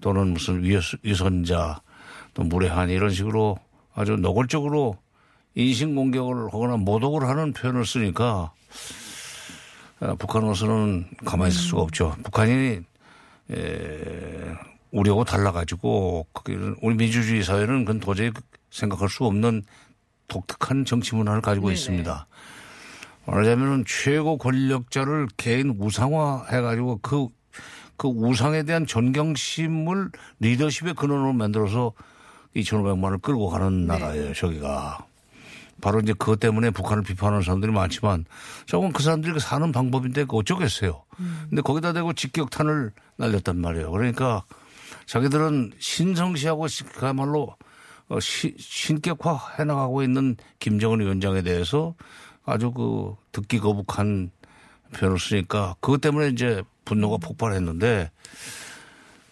[0.00, 1.80] 또는 무슨 위선, 위선자
[2.34, 3.58] 또 무례한 이런 식으로
[3.92, 4.96] 아주 노골적으로
[5.56, 8.52] 인신 공격을 하거나 모독을 하는 표현을 쓰니까
[9.98, 12.14] 어, 북한으로서는 가만히 있을 수가 없죠.
[12.22, 12.80] 북한이
[13.50, 14.54] 에,
[14.90, 18.30] 우리하고 달라가지고 거기는 우리 민주주의 사회는 그건 도저히
[18.70, 19.62] 생각할 수 없는
[20.28, 21.74] 독특한 정치 문화를 가지고 네네.
[21.78, 22.26] 있습니다.
[23.26, 27.28] 말하자면은 최고 권력자를 개인 우상화 해가지고 그,
[27.96, 30.10] 그 우상에 대한 존경심을
[30.40, 31.92] 리더십의 근원으로 만들어서
[32.56, 33.98] 2,500만을 끌고 가는 네.
[33.98, 35.06] 나라예요, 저기가.
[35.80, 38.24] 바로 이제 그것 때문에 북한을 비판하는 사람들이 많지만
[38.66, 41.04] 저건 그 사람들이 사는 방법인데 그 어쩌겠어요.
[41.48, 43.90] 근데 거기다 대고 직격탄을 날렸단 말이에요.
[43.90, 44.42] 그러니까
[45.06, 47.56] 자기들은 신성시하고 시- 그야말로
[48.08, 51.94] 어, 시- 신격화 해나가고 있는 김정은 위원장에 대해서
[52.44, 54.30] 아주 그 듣기 거북한
[54.94, 58.10] 표현을 쓰니까 그것 때문에 이제 분노가 폭발했는데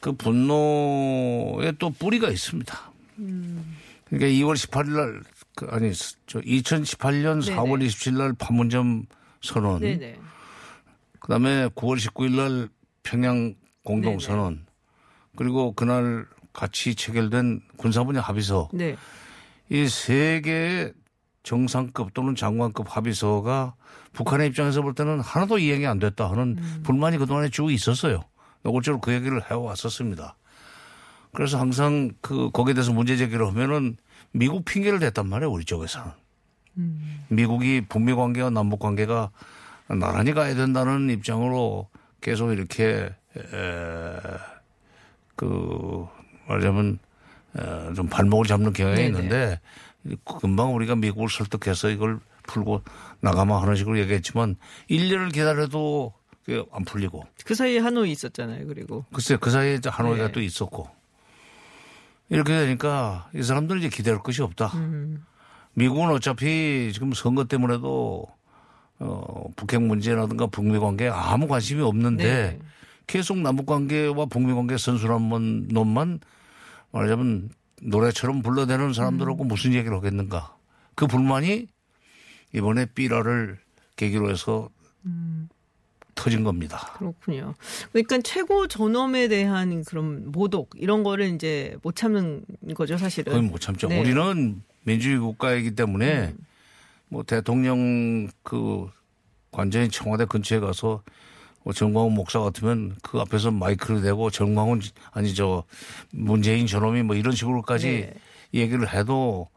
[0.01, 2.79] 그 분노에 또 뿌리가 있습니다.
[3.17, 5.21] 그러니까 2월 18일 날,
[5.59, 5.91] 그 아니,
[6.29, 7.57] 저 2018년 네네.
[7.57, 9.07] 4월 27일 날 판문점
[9.43, 9.81] 선언.
[9.81, 10.17] 네네.
[11.19, 12.69] 그 다음에 9월 19일 날
[13.03, 14.67] 평양 공동 선언.
[15.35, 18.69] 그리고 그날 같이 체결된 군사분야 합의서.
[18.73, 18.95] 네.
[19.69, 20.93] 이세 개의
[21.43, 23.75] 정상급 또는 장관급 합의서가
[24.13, 28.21] 북한의 입장에서 볼 때는 하나도 이행이 안 됐다 하는 불만이 그동안에 쭉 있었어요.
[28.63, 30.37] 노골적으로 그 얘기를 해왔었습니다.
[31.33, 33.97] 그래서 항상 그 거기에 대해서 문제 제기를 하면은
[34.33, 36.11] 미국 핑계를 댔단 말이에요, 우리 쪽에서는.
[37.29, 39.31] 미국이 북미 관계와 남북 관계가
[39.89, 41.89] 나란히 가야 된다는 입장으로
[42.21, 44.17] 계속 이렇게 에,
[45.35, 46.07] 그
[46.47, 46.99] 말하자면
[47.59, 49.09] 에, 좀 발목을 잡는 경향이 네네.
[49.09, 49.61] 있는데
[50.41, 52.83] 금방 우리가 미국을 설득해서 이걸 풀고
[53.21, 54.57] 나가마 하는 식으로 얘기했지만
[54.91, 56.15] 1년을 기다려도
[56.71, 58.67] 안 풀리고 그 사이에 하노이 있었잖아요.
[58.67, 60.33] 그리고 글쎄 그 사이에 하노이가 네.
[60.33, 60.89] 또 있었고
[62.29, 64.67] 이렇게 되니까 이 사람들은 이제 기다릴 것이 없다.
[64.75, 65.25] 음.
[65.75, 68.27] 미국은 어차피 지금 선거 때문에도
[68.99, 72.59] 어, 북핵 문제라든가 북미 관계에 아무 관심이 없는데 네.
[73.07, 76.21] 계속 남북 관계와 북미 관계 선순환만 놈만
[76.91, 77.51] 말하자면
[77.83, 79.49] 노래처럼 불러대는 사람들하고 음.
[79.49, 80.57] 무슨 얘기를 하겠는가.
[80.95, 81.69] 그 불만이
[82.55, 83.59] 이번에 삐라를
[83.97, 84.69] 계기로 해서
[85.07, 85.49] 음.
[86.19, 86.95] 터진 겁니다.
[86.99, 87.55] 그렇군요.
[87.93, 93.33] 그러니까 최고 전엄에 대한 그런 모독 이런 거를 이제 못 참는 거죠, 사실은.
[93.33, 93.89] 거의 못 참죠.
[93.89, 93.99] 네.
[93.99, 94.01] 음.
[94.03, 96.35] 우리는 민주주의 국가이기 때문에
[97.09, 98.89] 뭐 대통령 그
[99.53, 101.03] 관저인 청와대 근처에 가서
[101.63, 104.81] 뭐 정광훈 목사 같으면 그 앞에서 마이크를 대고 정광훈
[105.13, 105.65] 아니 저
[106.11, 108.15] 문재인 저놈이 뭐 이런 식으로까지 네.
[108.61, 109.49] 얘기를 해도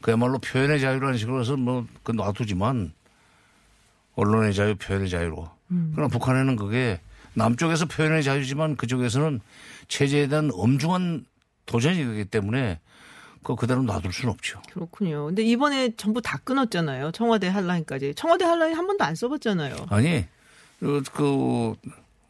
[0.00, 2.92] 그야말로 표현의 자유라는 식으로 해서 뭐 그 놔두지만
[4.16, 5.50] 언론의 자유, 표현의 자유로.
[5.74, 5.92] 음.
[5.94, 7.00] 그러나 북한에는 그게
[7.34, 9.40] 남쪽에서 표현의 자유지만 그쪽에서는
[9.88, 11.24] 체제에 대한 엄중한
[11.66, 12.80] 도전이기 때문에
[13.42, 14.62] 그 그대로 놔둘 수는 없죠.
[14.72, 15.26] 그렇군요.
[15.26, 17.10] 근데 이번에 전부 다 끊었잖아요.
[17.12, 18.14] 청와대 한라인까지.
[18.14, 19.74] 청와대 한라인 한 번도 안 써봤잖아요.
[19.90, 20.24] 아니
[20.80, 21.74] 그, 그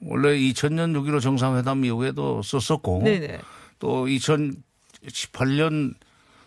[0.01, 3.41] 원래 2000년 6.15 정상회담 이후에도 썼었고 네네.
[3.79, 4.07] 또
[5.03, 5.95] 2018년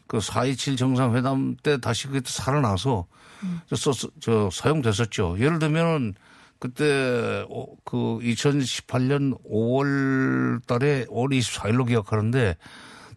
[0.07, 3.05] 그4.27 정상회담 때 다시 그게 또 살아나서
[3.69, 5.37] 저, 썼- 저 사용됐었죠.
[5.39, 6.15] 예를 들면은
[6.59, 12.55] 그때 어, 그 2018년 5월 달에 5월 24일로 기억하는데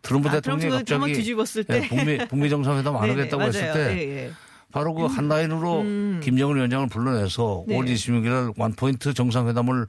[0.03, 1.89] 트럼프 아, 대통령이 한번 갑자기 뒤집었을 예, 때.
[1.89, 3.73] 북미 북미 정상회담 안 네네, 하겠다고 했을.
[3.73, 4.31] 때 예, 예.
[4.73, 6.21] 바로 그 한 라인으로 음.
[6.23, 7.77] 김정은 위원장을 불러내서 네.
[7.77, 9.87] 5월 26일 날 원포인트 정상회담을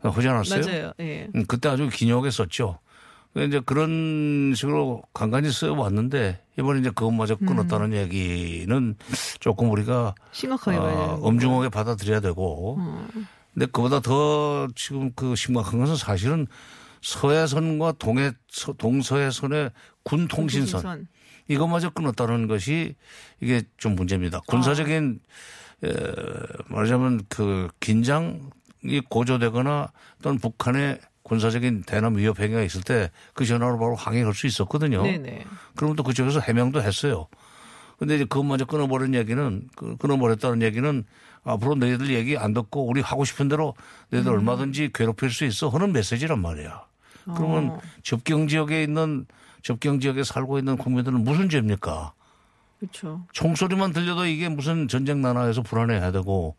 [0.00, 0.64] 하지 않았어요?
[0.64, 0.92] 맞아요.
[1.00, 1.28] 예.
[1.34, 2.78] 음, 그때 아주 기념하게 썼죠.
[3.36, 7.46] 이제 그런 식으로 간간히 써왔는데 이번에 이제 그것마저 음.
[7.46, 8.94] 끊었다는 얘기는
[9.40, 13.26] 조금 우리가 심각하게 어, 엄중하게 받아들여야 되고 음.
[13.54, 16.46] 근데 그보다 더 지금 그 심각한 것은 사실은
[17.00, 19.70] 서해선과 동해 서- 동서해선의
[20.02, 21.08] 군 통신선.
[21.48, 22.94] 이것마저 끊었다는 것이
[23.40, 24.40] 이게 좀 문제입니다.
[24.46, 25.20] 군사적인
[25.84, 25.92] 에,
[26.68, 29.90] 말하자면 그 긴장이 고조되거나
[30.22, 35.02] 또는 북한의 군사적인 대남 위협 행위가 있을 때 그 전화로 바로 항의할 수 있었거든요.
[35.02, 35.44] 네네.
[35.76, 37.28] 그러면 또 그쪽에서 해명도 했어요.
[37.98, 41.04] 근데 이제 그것마저 끊어버린 얘기는, 그- 끊어버렸다는 얘기는
[41.44, 43.74] 앞으로 너희들 얘기 안 듣고 우리 하고 싶은 대로
[44.10, 44.38] 너희들 음.
[44.38, 46.82] 얼마든지 괴롭힐 수 있어 하는 메시지란 말이야.
[47.36, 47.80] 그러면 어.
[48.02, 49.26] 접경 지역에 있는,
[49.62, 52.12] 접경 지역에 살고 있는 국민들은 무슨 죄입니까?
[52.80, 53.24] 그렇죠.
[53.32, 56.56] 총소리만 들려도 이게 무슨 전쟁 나라에서 불안해야 되고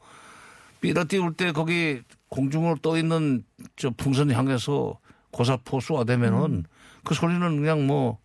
[0.79, 3.43] 삐라 띄울 때 거기 공중으로 떠 있는
[3.75, 4.99] 저 풍선 향해서
[5.31, 6.65] 고사포 쏘아대면은
[7.03, 8.19] 그 소리는 그냥 뭐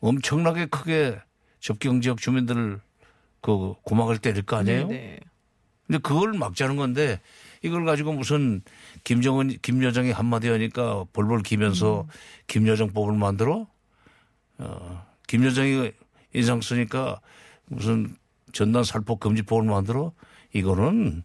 [0.00, 1.18] 엄청나게 크게
[1.60, 2.80] 접경 지역 주민들을
[3.40, 4.88] 그 고막을 때릴 거 아니에요?
[4.88, 5.20] 네네.
[5.86, 7.20] 근데 그걸 막자는 건데
[7.62, 8.62] 이걸 가지고 무슨
[9.04, 12.06] 김정은 김여정이 한마디 하니까 벌벌 기면서
[12.46, 13.66] 김여정법을 만들어
[14.58, 15.92] 어 김여정이
[16.34, 17.20] 인상 쓰니까
[17.66, 18.16] 무슨
[18.52, 20.12] 전단 살포 금지법을 만들어
[20.52, 21.24] 이거는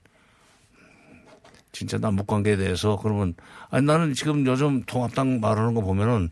[1.78, 3.36] 진짜 남북 관계에 대해서 그러면
[3.70, 6.32] 아니 나는 지금 요즘 통합당 말하는 거 보면은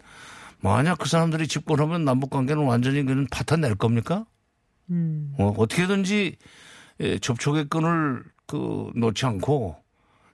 [0.60, 4.25] 만약 그 사람들이 집권하면 남북 관계는 완전히 그는 파탄 낼 겁니까?
[4.89, 5.36] 음.
[5.38, 6.38] 어, 어떻게든지
[7.01, 9.75] 예, 접촉의 끈을 그 놓지 않고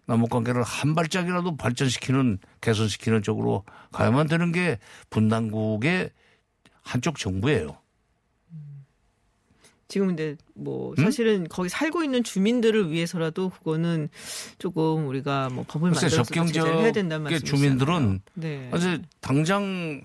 [0.05, 6.09] 남북 관계를 한 발짝이라도 발전시키는 개선시키는 쪽으로 가야만 되는 게 분당국의
[6.83, 7.80] 한쪽 정부예요.
[9.91, 11.03] 지금 근데 뭐 음?
[11.03, 14.07] 사실은 거기 살고 있는 주민들을 위해서라도 그거는
[14.57, 17.77] 조금 우리가 뭐 법을 만들어서 제재를 해야 된다는 말씀이시잖아요.
[17.77, 18.69] 주민들은 네.
[18.71, 20.01] 사실 당장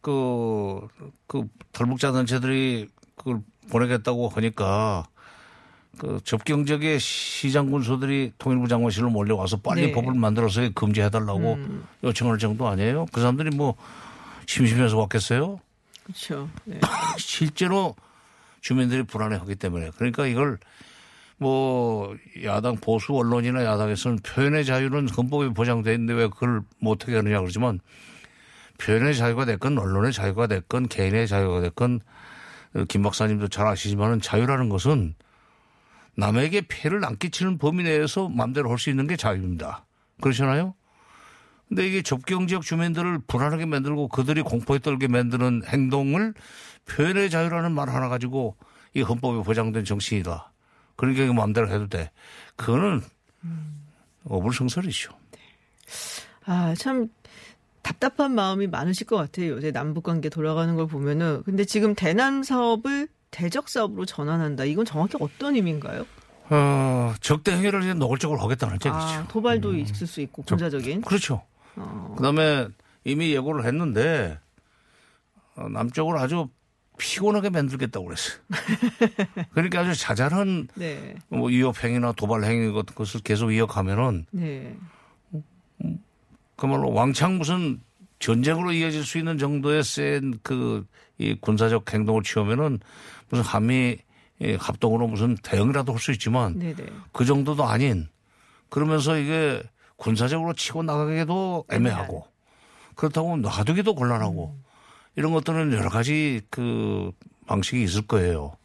[0.00, 0.88] 그,
[1.26, 5.04] 그 탈북자 단체들이 그걸 보내겠다고 하니까
[5.98, 9.92] 그 접경적의 시장 군수들이 통일부 장관실로 몰려와서 빨리 네.
[9.92, 11.84] 법을 만들어서 금지해달라고 음.
[12.02, 13.04] 요청할 정도 아니에요?
[13.12, 13.74] 그 사람들이 뭐
[14.46, 15.60] 심심해서 왔겠어요?
[16.04, 16.48] 그렇죠.
[16.64, 16.80] 네.
[17.18, 17.94] 실제로
[18.62, 20.58] 주민들이 불안해하기 때문에 그러니까 이걸
[21.36, 27.80] 뭐 야당 보수 언론이나 야당에서는 표현의 자유는 헌법에 보장돼 있는데 왜 그걸 못하게 하느냐 그러지만
[28.78, 32.00] 표현의 자유가 됐건 언론의 자유가 됐건 개인의 자유가 됐건
[32.88, 35.14] 김 박사님도 잘 아시지만은 자유라는 것은
[36.16, 39.84] 남에게 폐를 안 끼치는 범위 내에서 마음대로 할 수 있는 게 자유입니다.
[40.20, 40.74] 그렇잖아요?
[41.72, 46.34] 근데 이게 접경 지역 주민들을 불안하게 만들고 그들이 공포에 떨게 만드는 행동을
[46.84, 48.56] 표현의 자유라는 말 하나 가지고
[48.92, 50.52] 이 헌법에 보장된 정신이다.
[50.96, 52.10] 그러니까 이거 마음대로 해도 돼.
[52.56, 53.00] 그거는
[54.24, 55.14] 어불성설이죠.
[56.44, 57.08] 아, 참
[57.80, 59.52] 답답한 마음이 많으실 것 같아요.
[59.52, 61.42] 요새 남북 관계 돌아가는 걸 보면은.
[61.44, 64.64] 근데 지금 대남 사업을 대적 사업으로 전환한다.
[64.64, 66.04] 이건 정확히 어떤 의미인가요?
[66.50, 68.92] 어, 적대 행위를 이제 노골적으로 하겠다는 얘기죠.
[68.92, 71.00] 아, 도발도 있을 수 있고 군사적인.
[71.00, 71.42] 그렇죠.
[71.76, 72.14] 어.
[72.16, 72.68] 그다음에
[73.04, 74.38] 이미 예고를 했는데
[75.56, 76.48] 어, 남쪽을 아주
[76.98, 78.38] 피곤하게 만들겠다고 그랬어요.
[79.52, 81.14] 그러니까 아주 자잘한 네.
[81.28, 84.76] 뭐 위협 행위나 도발 행위 같은 것을 계속 이어가면은 네.
[86.56, 87.80] 그말로 왕창 무슨
[88.20, 90.86] 전쟁으로 이어질 수 있는 정도의 센 그
[91.18, 92.80] 이 군사적 행동을 취하면은
[93.28, 93.98] 무슨 한미
[94.40, 96.86] 이 합동으로 무슨 대응이라도 할 수 있지만 네, 네.
[97.12, 98.08] 그 정도도 아닌
[98.70, 99.62] 그러면서 이게
[100.02, 102.26] 군사적으로 치고 나가기도 애매하고
[102.96, 104.58] 그렇다고 놔두기도 곤란하고
[105.14, 107.12] 이런 것들은 여러 가지 그
[107.46, 108.56] 방식이 있을 거예요.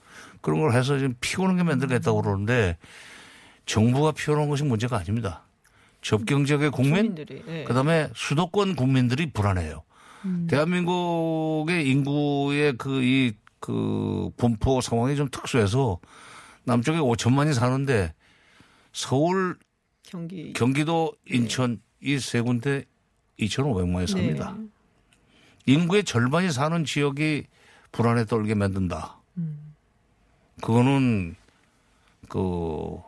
[0.41, 2.77] 그런 걸 해서 지금 피곤하게 만들겠다고 그러는데
[3.67, 5.43] 정부가 피곤한 것이 문제가 아닙니다.
[6.01, 7.13] 접경 지역의 국민.
[7.13, 7.63] 네.
[7.65, 9.83] 그다음에 수도권 국민들이 불안해요.
[10.47, 15.99] 대한민국의 인구의 그이그 분포 상황이 좀 특수해서
[16.63, 18.15] 남쪽에 5천만이 사는데
[18.91, 19.57] 서울,
[20.07, 22.85] 경기 경기도, 인천 이세 군데
[23.39, 24.55] 2,500만이 삽니다.
[24.57, 24.67] 네.
[25.73, 27.45] 인구의 절반이 사는 지역이
[27.91, 29.17] 불안에 떨게 만든다.
[30.61, 31.35] 그거는
[32.29, 32.99] 그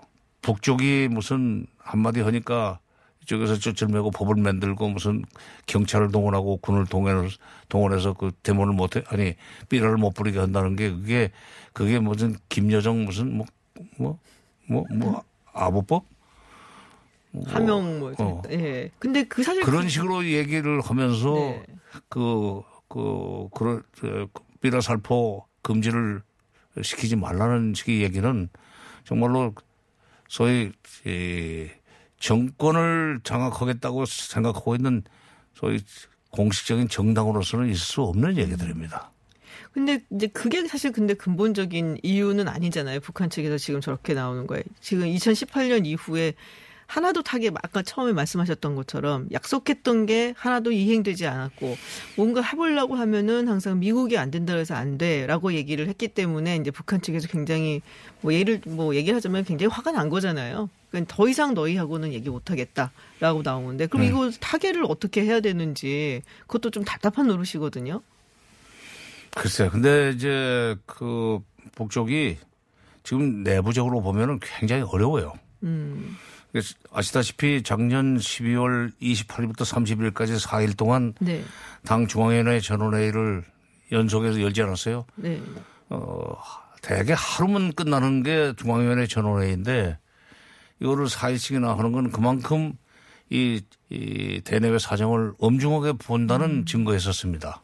[0.42, 2.80] 북쪽이 무슨 한마디 하니까
[3.24, 5.24] 이쪽에서 쫓을 메고 법을 만들고 무슨
[5.68, 7.38] 경찰을 동원하고 군을 동원해서,
[7.70, 9.36] 동원해서 그 데모를 못해 아니
[9.70, 11.32] 삐라를 못 부리게 한다는 게 그게
[11.74, 13.46] 그게 무슨 김여정 무슨 뭐
[13.98, 14.18] 뭐
[14.70, 16.19] 뭐뭐 아부법 뭐
[17.46, 18.42] 하명 뭐 어.
[18.50, 18.90] 예.
[19.00, 21.66] 근데 그 사실 그런 그- 식으로 얘기를 하면서 네.
[22.10, 24.28] 그, 그, 그런, 그,
[24.62, 26.22] 삐라 살포 금지를
[26.82, 28.50] 시키지 말라는 식의 얘기는
[29.04, 29.54] 정말로
[30.28, 30.72] 소위,
[31.06, 31.68] 이
[32.20, 35.04] 정권을 장악하겠다고 생각하고 있는
[35.54, 35.80] 소위
[36.32, 39.12] 공식적인 정당으로서는 있을 수 없는 얘기들입니다.
[39.72, 43.00] 근데 이제 그게 사실 근데 근본적인 이유는 아니잖아요.
[43.00, 44.64] 북한 측에서 지금 저렇게 나오는 거예요.
[44.82, 46.34] 지금 2018년 이후에
[46.90, 51.78] 하나도 타겟 아까 처음에 말씀하셨던 것처럼 약속했던 게 하나도 이행되지 않았고
[52.18, 57.00] 뭔가 해보려고 하면은 항상 미국이 안 된다 그래서 안 돼라고 얘기를 했기 때문에 이제 북한
[57.00, 57.84] 측에서 굉장히
[58.22, 60.68] 뭐 예를 뭐 얘기를 하자면 굉장히 화가 난 거잖아요.
[60.90, 64.10] 그러니까 더 이상 너희하고는 얘기 못 하겠다라고 나온 건데 그럼 네.
[64.10, 68.02] 이거 타겟을 어떻게 해야 되는지 그것도 좀 답답한 노릇이거든요.
[69.36, 69.70] 글쎄요.
[69.70, 71.38] 근데 이제 그
[71.76, 72.40] 북쪽이
[73.04, 75.34] 지금 내부적으로 보면은 굉장히 어려워요.
[75.62, 76.18] 음.
[76.92, 81.44] 아시다시피 작년 12월 28일부터 30일까지 4일 동안 네.
[81.86, 83.44] 당 중앙위원회 전원회의를
[83.92, 85.06] 연속해서 열지 않았어요.
[85.16, 85.42] 네.
[85.90, 86.36] 어,
[86.82, 89.98] 대개 하루면 끝나는 게 중앙위원회 전원회의인데
[90.80, 92.74] 이거를 4일씩이나 하는 건 그만큼
[93.30, 97.62] 이, 이 대내외 사정을 엄중하게 본다는 증거였었습니다.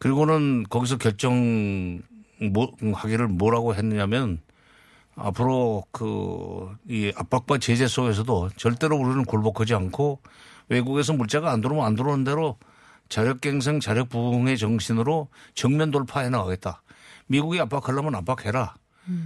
[0.00, 2.00] 그리고는 거기서 결정
[2.52, 4.40] 뭐, 하기를 뭐라고 했느냐면
[5.18, 10.20] 앞으로 그 이 압박과 제재 속에서도 절대로 우리는 굴복하지 않고
[10.68, 12.56] 외국에서 물자가 안 들어오면 안 들어오는 대로
[13.08, 16.82] 자력갱생 자력부흥의 정신으로 정면 돌파해 나가겠다.
[17.26, 18.74] 미국이 압박하려면 압박해라.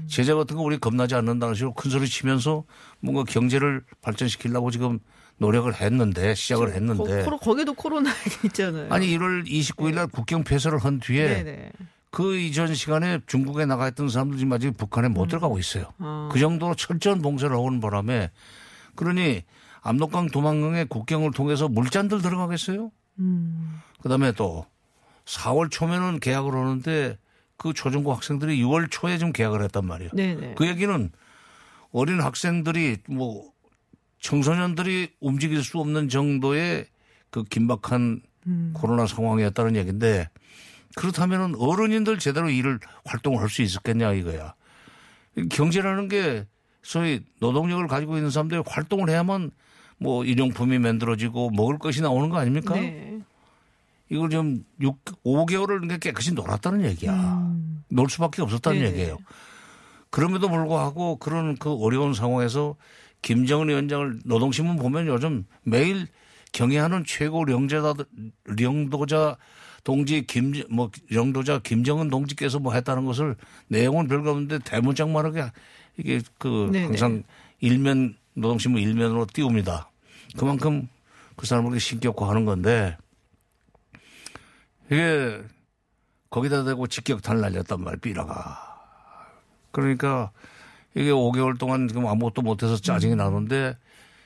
[0.07, 2.63] 제재 같은 거 우리 겁나지 않는다는 식으로 큰 소리 치면서
[3.01, 5.01] 뭔가 경제를 발전시키려고 지금
[5.39, 8.11] 노력을 했는데 시작을 했는데 거, 거기도 코로나
[8.47, 8.87] 있잖아요.
[8.91, 11.73] 아니 1월 29일 날 국경 폐쇄를 한 뒤에 네네.
[12.13, 15.87] 그 이전 시간에 중국에 나가 있던 사람들 지금 아직 북한에 못 들어가고 있어요.
[15.99, 16.29] 아.
[16.31, 18.31] 그 정도로 철저한 봉쇄를 하는 바람에
[18.95, 19.43] 그러니
[19.81, 22.93] 압록강 도망강의 국경을 통해서 물잔들 들어가겠어요?
[23.19, 23.81] 음.
[24.03, 24.67] 그다음에 또
[25.25, 27.19] 4월 초면은 계약을 하는데
[27.57, 30.11] 그 초중고 학생들이 6월 초에 좀 계약을 했단 말이에요.
[30.13, 30.55] 네네.
[30.59, 31.11] 그 얘기는
[31.93, 33.51] 어린 학생들이 뭐
[34.21, 36.85] 청소년들이 움직일 수 없는 정도의
[37.31, 38.73] 그 긴박한 음.
[38.75, 40.29] 코로나 상황이었다는 얘기인데
[40.97, 44.55] 그렇다면은 어른인들 제대로 일을 활동을 할 수 있었겠냐 이거야.
[45.51, 46.47] 경제라는 게
[46.83, 49.51] 소위 노동력을 가지고 있는 사람들이 활동을 해야만
[49.99, 52.75] 뭐 일용품이 만들어지고 먹을 것이 나오는 거 아닙니까?
[52.75, 53.21] 네.
[54.11, 57.13] 이걸 좀 6, 5개월을 깨끗이 놀았다는 얘기야.
[57.15, 57.85] 음.
[57.89, 58.91] 놀 수밖에 없었다는 네네.
[58.91, 59.19] 얘기예요.
[60.11, 62.77] 그럼에도 불구하고 그런 그 어려운 상황에서
[63.23, 66.07] 김정은 위원장을 노동신문 보면 요즘 매일
[66.53, 67.95] 경애하는 최고 령제다
[68.45, 69.39] 령도자
[69.85, 73.37] 동지 김뭐 령도자 김정은 동지께서 뭐 했다는 것을
[73.69, 75.51] 내용은 별거 없는데 대문짝만하게
[75.99, 76.87] 이게 그 네네.
[76.87, 77.23] 항상
[77.61, 79.91] 일면 노동신문 일면으로 띄웁니다.
[80.37, 80.89] 그만큼
[81.37, 82.97] 그 사람을 신격화 하는 건데
[84.87, 85.41] 이게
[86.31, 88.73] 거기다 대고 직격탄을 날렸단 말이야 삐라가.
[89.71, 90.31] 그러니까
[90.95, 93.77] 이게 5개월 동안 지금 아무것도 못해서 짜증이 나는데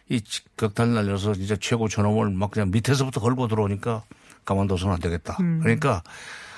[0.08, 4.04] 이 직격탄을 날려서 진짜 최고 저놈을 막 그냥 밑에서부터 걸고 들어오니까
[4.46, 5.36] 가만둬서는 안 되겠다.
[5.60, 6.02] 그러니까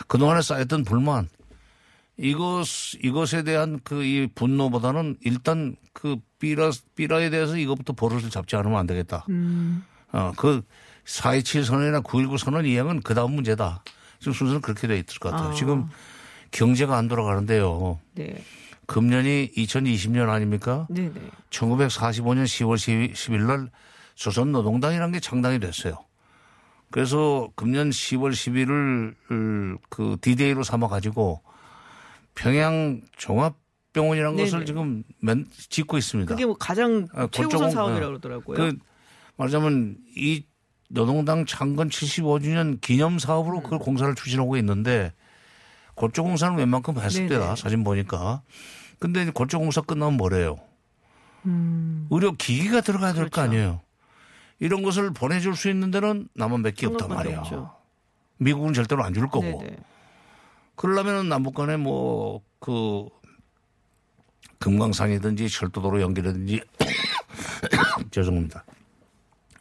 [0.06, 1.28] 그동안에 쌓였던 불만
[2.16, 2.64] 이것,
[3.02, 8.86] 이것에 대한 그 이 분노보다는 일단 그 삐라, 삐라에 대해서 이것부터 버릇을 잡지 않으면 안
[8.86, 9.24] 되겠다.
[9.28, 9.84] 음.
[10.12, 10.62] 어, 그
[11.04, 13.82] 4.27 선언이나 9.19 선언 이행은 그 다음 문제다.
[14.20, 15.50] 지금 순서는 그렇게 돼 있을 것 같아요.
[15.50, 15.54] 아.
[15.54, 15.88] 지금
[16.50, 18.00] 경제가 안 돌아가는데요.
[18.14, 18.42] 네.
[18.86, 20.86] 금년이 2020년 아닙니까?
[20.90, 21.12] 네네.
[21.50, 23.70] 1945년 10월 10일 날
[24.14, 25.98] 조선노동당이라는 게 창당이 됐어요.
[26.90, 31.42] 그래서 금년 10월 10일을 그 디데이로 삼아 가지고
[32.34, 33.56] 평양 종합
[33.92, 34.50] 병원이라는 네네.
[34.50, 36.28] 것을 지금 맨 짓고 있습니다.
[36.28, 38.08] 그게 뭐 가장 아, 최우선 사업이라고 어.
[38.08, 38.56] 그러더라고요.
[38.56, 38.78] 그
[39.36, 40.44] 말하자면 이
[40.90, 45.12] 노동당 창건 75주년 기념 사업으로 그걸 공사를 추진하고 있는데
[45.94, 47.28] 골조 공사는 웬만큼 했을.
[47.28, 48.42] 때다 사진 보니까.
[48.98, 50.56] 근데 골조 공사 끝나면 뭐래요?
[52.10, 53.30] 의료 기기가 들어가야 될거 음.
[53.30, 53.50] 그렇죠.
[53.50, 53.80] 아니에요.
[54.60, 57.40] 이런 것을 보내줄 수 있는 데는 남한밖에 없단 한국밖에 말이야.
[57.40, 57.74] 없죠.
[58.38, 59.62] 미국은 절대로 안 줄 거고.
[59.62, 59.76] 네네.
[60.74, 63.08] 그러려면 남북 간에 뭐, 그,
[64.58, 66.60] 금강산이든지 철도도로 연결이든지,
[68.10, 68.64] 죄송합니다.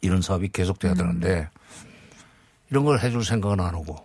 [0.00, 1.48] 이런 사업이 계속돼야 되는데,
[2.70, 3.96] 이런 걸 해줄 생각은 안 하고,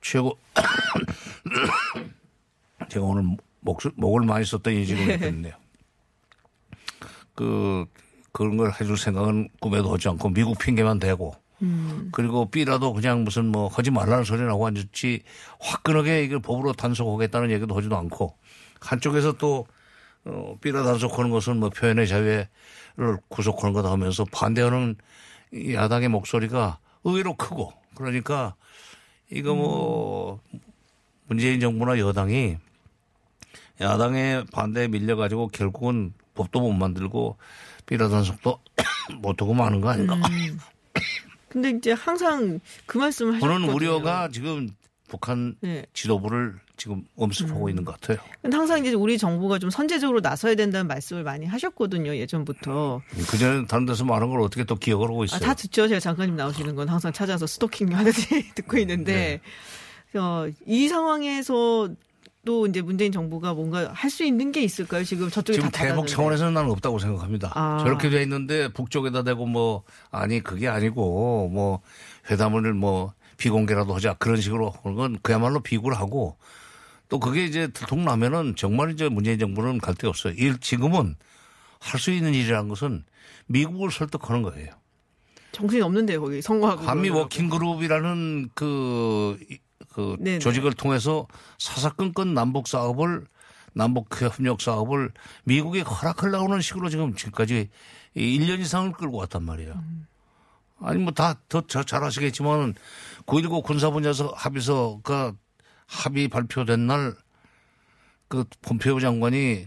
[0.00, 0.36] 최고,
[2.88, 5.54] 제가 오늘 목, 목을 많이 썼더니 지금 됐네요.
[7.36, 7.86] 그,
[8.32, 11.34] 그런 걸 해줄 생각은 꿈에도 하지 않고 미국 핑계만 대고.
[12.12, 15.22] 그리고 B라도 그냥 무슨 뭐 하지 말라는 소리 나고 앉았지
[15.60, 18.34] 화끈하게 이걸 법으로 단속하겠다는 얘기도 하지도 않고
[18.80, 19.66] 한쪽에서 또
[20.24, 22.46] 어, B라 단속하는 것은 뭐 표현의 자유를
[23.28, 24.96] 구속하는 거다 하면서 반대하는
[25.52, 28.54] 이 야당의 목소리가 의외로 크고 그러니까
[29.30, 30.40] 이거 뭐
[31.26, 32.56] 문재인 정부나 여당이
[33.80, 37.36] 야당의 반대에 밀려가지고 결국은 법도 못 만들고
[37.90, 38.58] B라 단속도
[39.20, 40.16] 못하고 마는 거 아닌가.
[41.48, 43.66] 근데 이제 항상 그 말씀을 하셨거든요.
[43.66, 44.70] 그런 우려가 지금
[45.08, 45.84] 북한 네.
[45.92, 48.18] 지도부를 지금 엄습하고 있는 것 같아요.
[48.40, 52.14] 근데 항상 이제 우리 정부가 좀 선제적으로 나서야 된다는 말씀을 많이 하셨거든요.
[52.16, 53.02] 예전부터.
[53.28, 55.40] 그전에 다른 데서 말한 걸 어떻게 또 기억을 하고 아, 있어요.
[55.40, 55.88] 다 듣죠.
[55.88, 59.40] 제가 장관님 나오시는 건 항상 찾아서 스토킹 하듯이 듣고 있는데
[60.14, 61.88] 어, 이 상황에서
[62.44, 65.04] 또 이제 문재인 정부가 뭔가 할 수 있는 게 있을까요?
[65.04, 66.06] 지금 저쪽에 지금 다 대북.
[66.06, 67.52] 차원에서는 나는 없다고 생각합니다.
[67.54, 67.78] 아.
[67.84, 71.80] 저렇게 돼 있는데 북쪽에다 대고 뭐 아니 그게 아니고 뭐
[72.30, 76.36] 회담을 뭐 비공개라도 하자 그런 식으로 하는 건 그야말로 비굴 하고
[77.08, 80.32] 또 그게 이제 들통나면은 정말 이제 문재인 정부는 갈 데 없어요.
[80.36, 81.16] 일 지금은
[81.78, 83.04] 할 수 있는 일이라는 것은
[83.46, 84.70] 미국을 설득하는 거예요.
[85.52, 87.18] 정신이 없는데 거기 선거하고 한미 그러느라고.
[87.22, 89.58] 워킹 그룹이라는 그, 이-
[89.92, 90.38] 그 네네.
[90.38, 91.26] 조직을 통해서
[91.58, 93.26] 사사건건 남북 사업을
[93.72, 95.12] 남북 협력 사업을
[95.44, 97.68] 미국이 허락하려고 하는 식으로 지금 지금까지
[98.14, 99.72] 이 1년 이상을 끌고 왔단 말이에요.
[99.74, 100.06] 음.
[100.82, 102.74] 아니 뭐 다 더 잘 아시겠지만
[103.26, 105.34] 9.19 군사 분야서 합의서가
[105.86, 109.66] 합의 발표된 날그 폼페오 장관이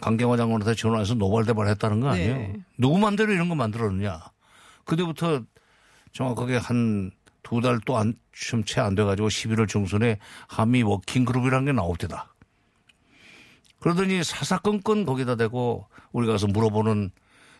[0.00, 2.34] 강경화 장관한테 전화해서 노발대발 했다는 거 아니에요.
[2.34, 2.56] 네.
[2.78, 4.20] 누구 맘대로 이런 거 만들었느냐.
[4.84, 5.42] 그때부터
[6.12, 7.10] 정확하게 한
[7.42, 10.18] 두 달 또 안, 좀 채 안 돼가지고 11월 중순에
[10.48, 12.32] 한미 워킹그룹이라는 게 나옵니다.
[13.80, 17.10] 그러더니 사사건건 거기다 대고 우리가 가서 물어보는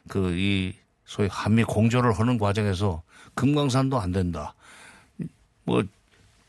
[0.09, 0.75] 그 이
[1.05, 3.03] 소위 한미 공조를 하는 과정에서
[3.35, 4.55] 금강산도 안 된다.
[5.65, 5.83] 뭐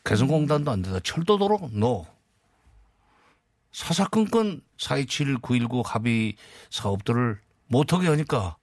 [0.05, 0.99] 개성공단도 안 된다.
[1.03, 2.05] 철도 도로 no.
[3.71, 6.35] 사사건건 427, 919 합의
[6.69, 8.55] 사업들을 못하게 하니까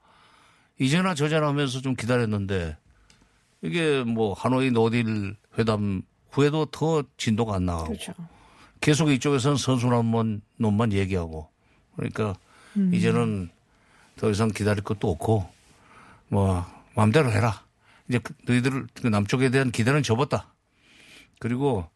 [0.79, 2.77] 이제나 저제나 하면서 좀 기다렸는데
[3.63, 8.15] 이게 뭐 하노이 노딜 회담 후에도 더 진도가 안 나가고 그렇죠.
[8.81, 11.49] 계속 이쪽에서는 선순환만 놈만 얘기하고
[11.97, 12.35] 그러니까
[12.77, 12.95] 음.
[12.95, 13.51] 이제는
[14.17, 15.49] 더 이상 기다릴 것도 없고
[16.29, 17.65] 뭐 마음대로 해라.
[18.09, 20.53] 이제 그 너희들 그 남쪽에 대한 기대는 접었다.
[21.39, 21.89] 그리고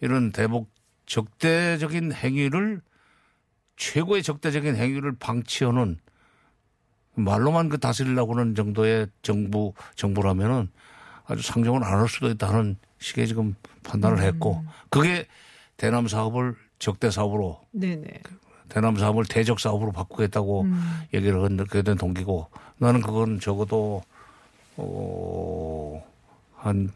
[0.00, 0.70] 이런 대북
[1.06, 2.80] 적대적인 행위를
[3.76, 5.98] 최고의 적대적인 행위를 방치하는
[7.14, 10.70] 말로만 그 다스리려고 하는 정도의 정부 정부라면은
[11.28, 13.54] 아주 상정을 안 할 수도 있다는 식의 지금
[13.84, 15.26] 판단을 했고 그게
[15.76, 18.04] 대남 사업을 적대 사업으로 네네.
[18.68, 21.00] 대남 사업을 대적 사업으로 바꾸겠다고 음.
[21.14, 22.48] 얘기를 하게 된 동기고
[22.78, 24.02] 나는 그건 적어도
[24.76, 26.02] 어,
[26.56, 26.90] 한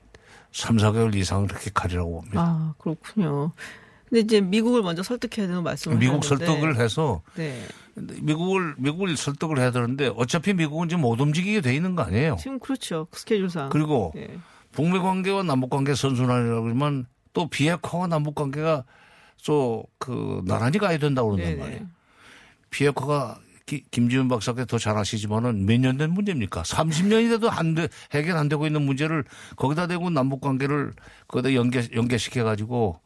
[0.53, 2.41] 3, 4개월 이상 그렇게 가리라고 봅니다.
[2.43, 3.53] 아 그렇군요.
[4.09, 6.47] 근데 이제 미국을 먼저 설득해야 되는 말씀을 미국 하셨는데.
[6.47, 7.63] 설득을 해서 네.
[7.97, 12.37] 미국을 미국을 설득을 해야 되는데 어차피 미국은 지금 못 움직이게 돼 있는 거 아니에요.
[12.41, 13.69] 지금 그렇죠 스케줄상.
[13.71, 14.29] 그리고 네.
[14.73, 18.85] 북미 관계와 남북 관계 선순환이라고 그러면 또 비핵화와 남북 관계가
[19.45, 21.63] 또 그 나란히 가야 된다고 그런단 네네.
[21.63, 21.87] 말이에요.
[22.71, 26.63] 비핵화가 기- 김지훈 박사께 더 잘 아시지만은 몇 년 된 문제입니까?
[26.63, 29.25] 30년이 돼도 안 돼, 해결 안 되고 있는 문제를
[29.57, 30.93] 거기다 대고 남북 관계를
[31.29, 33.01] 거기다 연계, 연계시켜 가지고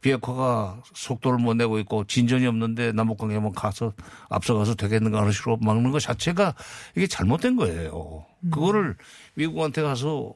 [0.00, 3.92] 비핵화가 속도를 못 내고 있고 진전이 없는데 남북 관계만 가서
[4.28, 6.54] 앞서가서 되겠는가 하는 식으로 막는 것 자체가
[6.96, 8.24] 이게 잘못된 거예요.
[8.50, 8.96] 그거를
[9.34, 10.34] 미국한테 가서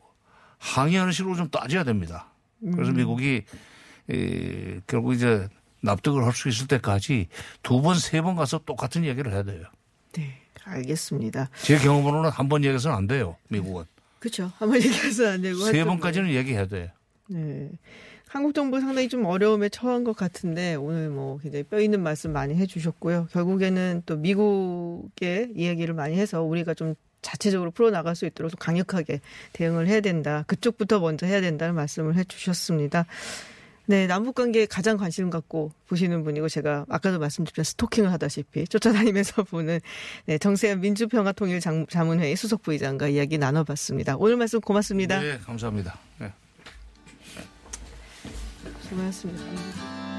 [0.59, 2.33] 항의하는 식으로 좀 따져야 됩니다.
[2.75, 3.43] 그래서 미국이
[4.11, 5.49] 에, 결국 이제
[5.81, 7.29] 납득을 할 수 있을 때까지
[7.63, 9.65] 두 번, 세 번 가서 똑같은 얘기를 해야 돼요.
[10.13, 11.51] 네, 알겠습니다.
[11.63, 13.85] 제 경험으로는 한 번 얘기해서는 안 돼요, 미국은.
[14.19, 14.51] 그렇죠.
[14.59, 16.89] 한 번 얘기해서 안 되고 세 번까지는 얘기해야 돼요.
[17.29, 17.69] 네.
[18.33, 22.55] 한국 정부 상당히 좀 어려움에 처한 것 같은데 오늘 뭐 굉장히 뼈 있는 말씀 많이
[22.55, 23.29] 해주셨고요.
[23.31, 29.21] 결국에는 또 미국의 이야기를 많이 해서 우리가 좀 자체적으로 풀어나갈 수 있도록 좀 강력하게
[29.53, 30.45] 대응을 해야 된다.
[30.47, 33.05] 그쪽부터 먼저 해야 된다는 말씀을 해주셨습니다.
[33.85, 39.79] 네, 남북 관계에 가장 관심 갖고 보시는 분이고 제가 아까도 말씀드렸던 스토킹을 하다시피 쫓아다니면서 보는
[40.25, 44.17] 네, 정세현 민주평화통일 장- 자문회의 수석 부의장과 이야기 나눠봤습니다.
[44.17, 45.21] 오늘 말씀 고맙습니다.
[45.21, 45.99] 네, 감사합니다.
[46.19, 46.33] 네.
[48.93, 50.12] 수고하셨습니다.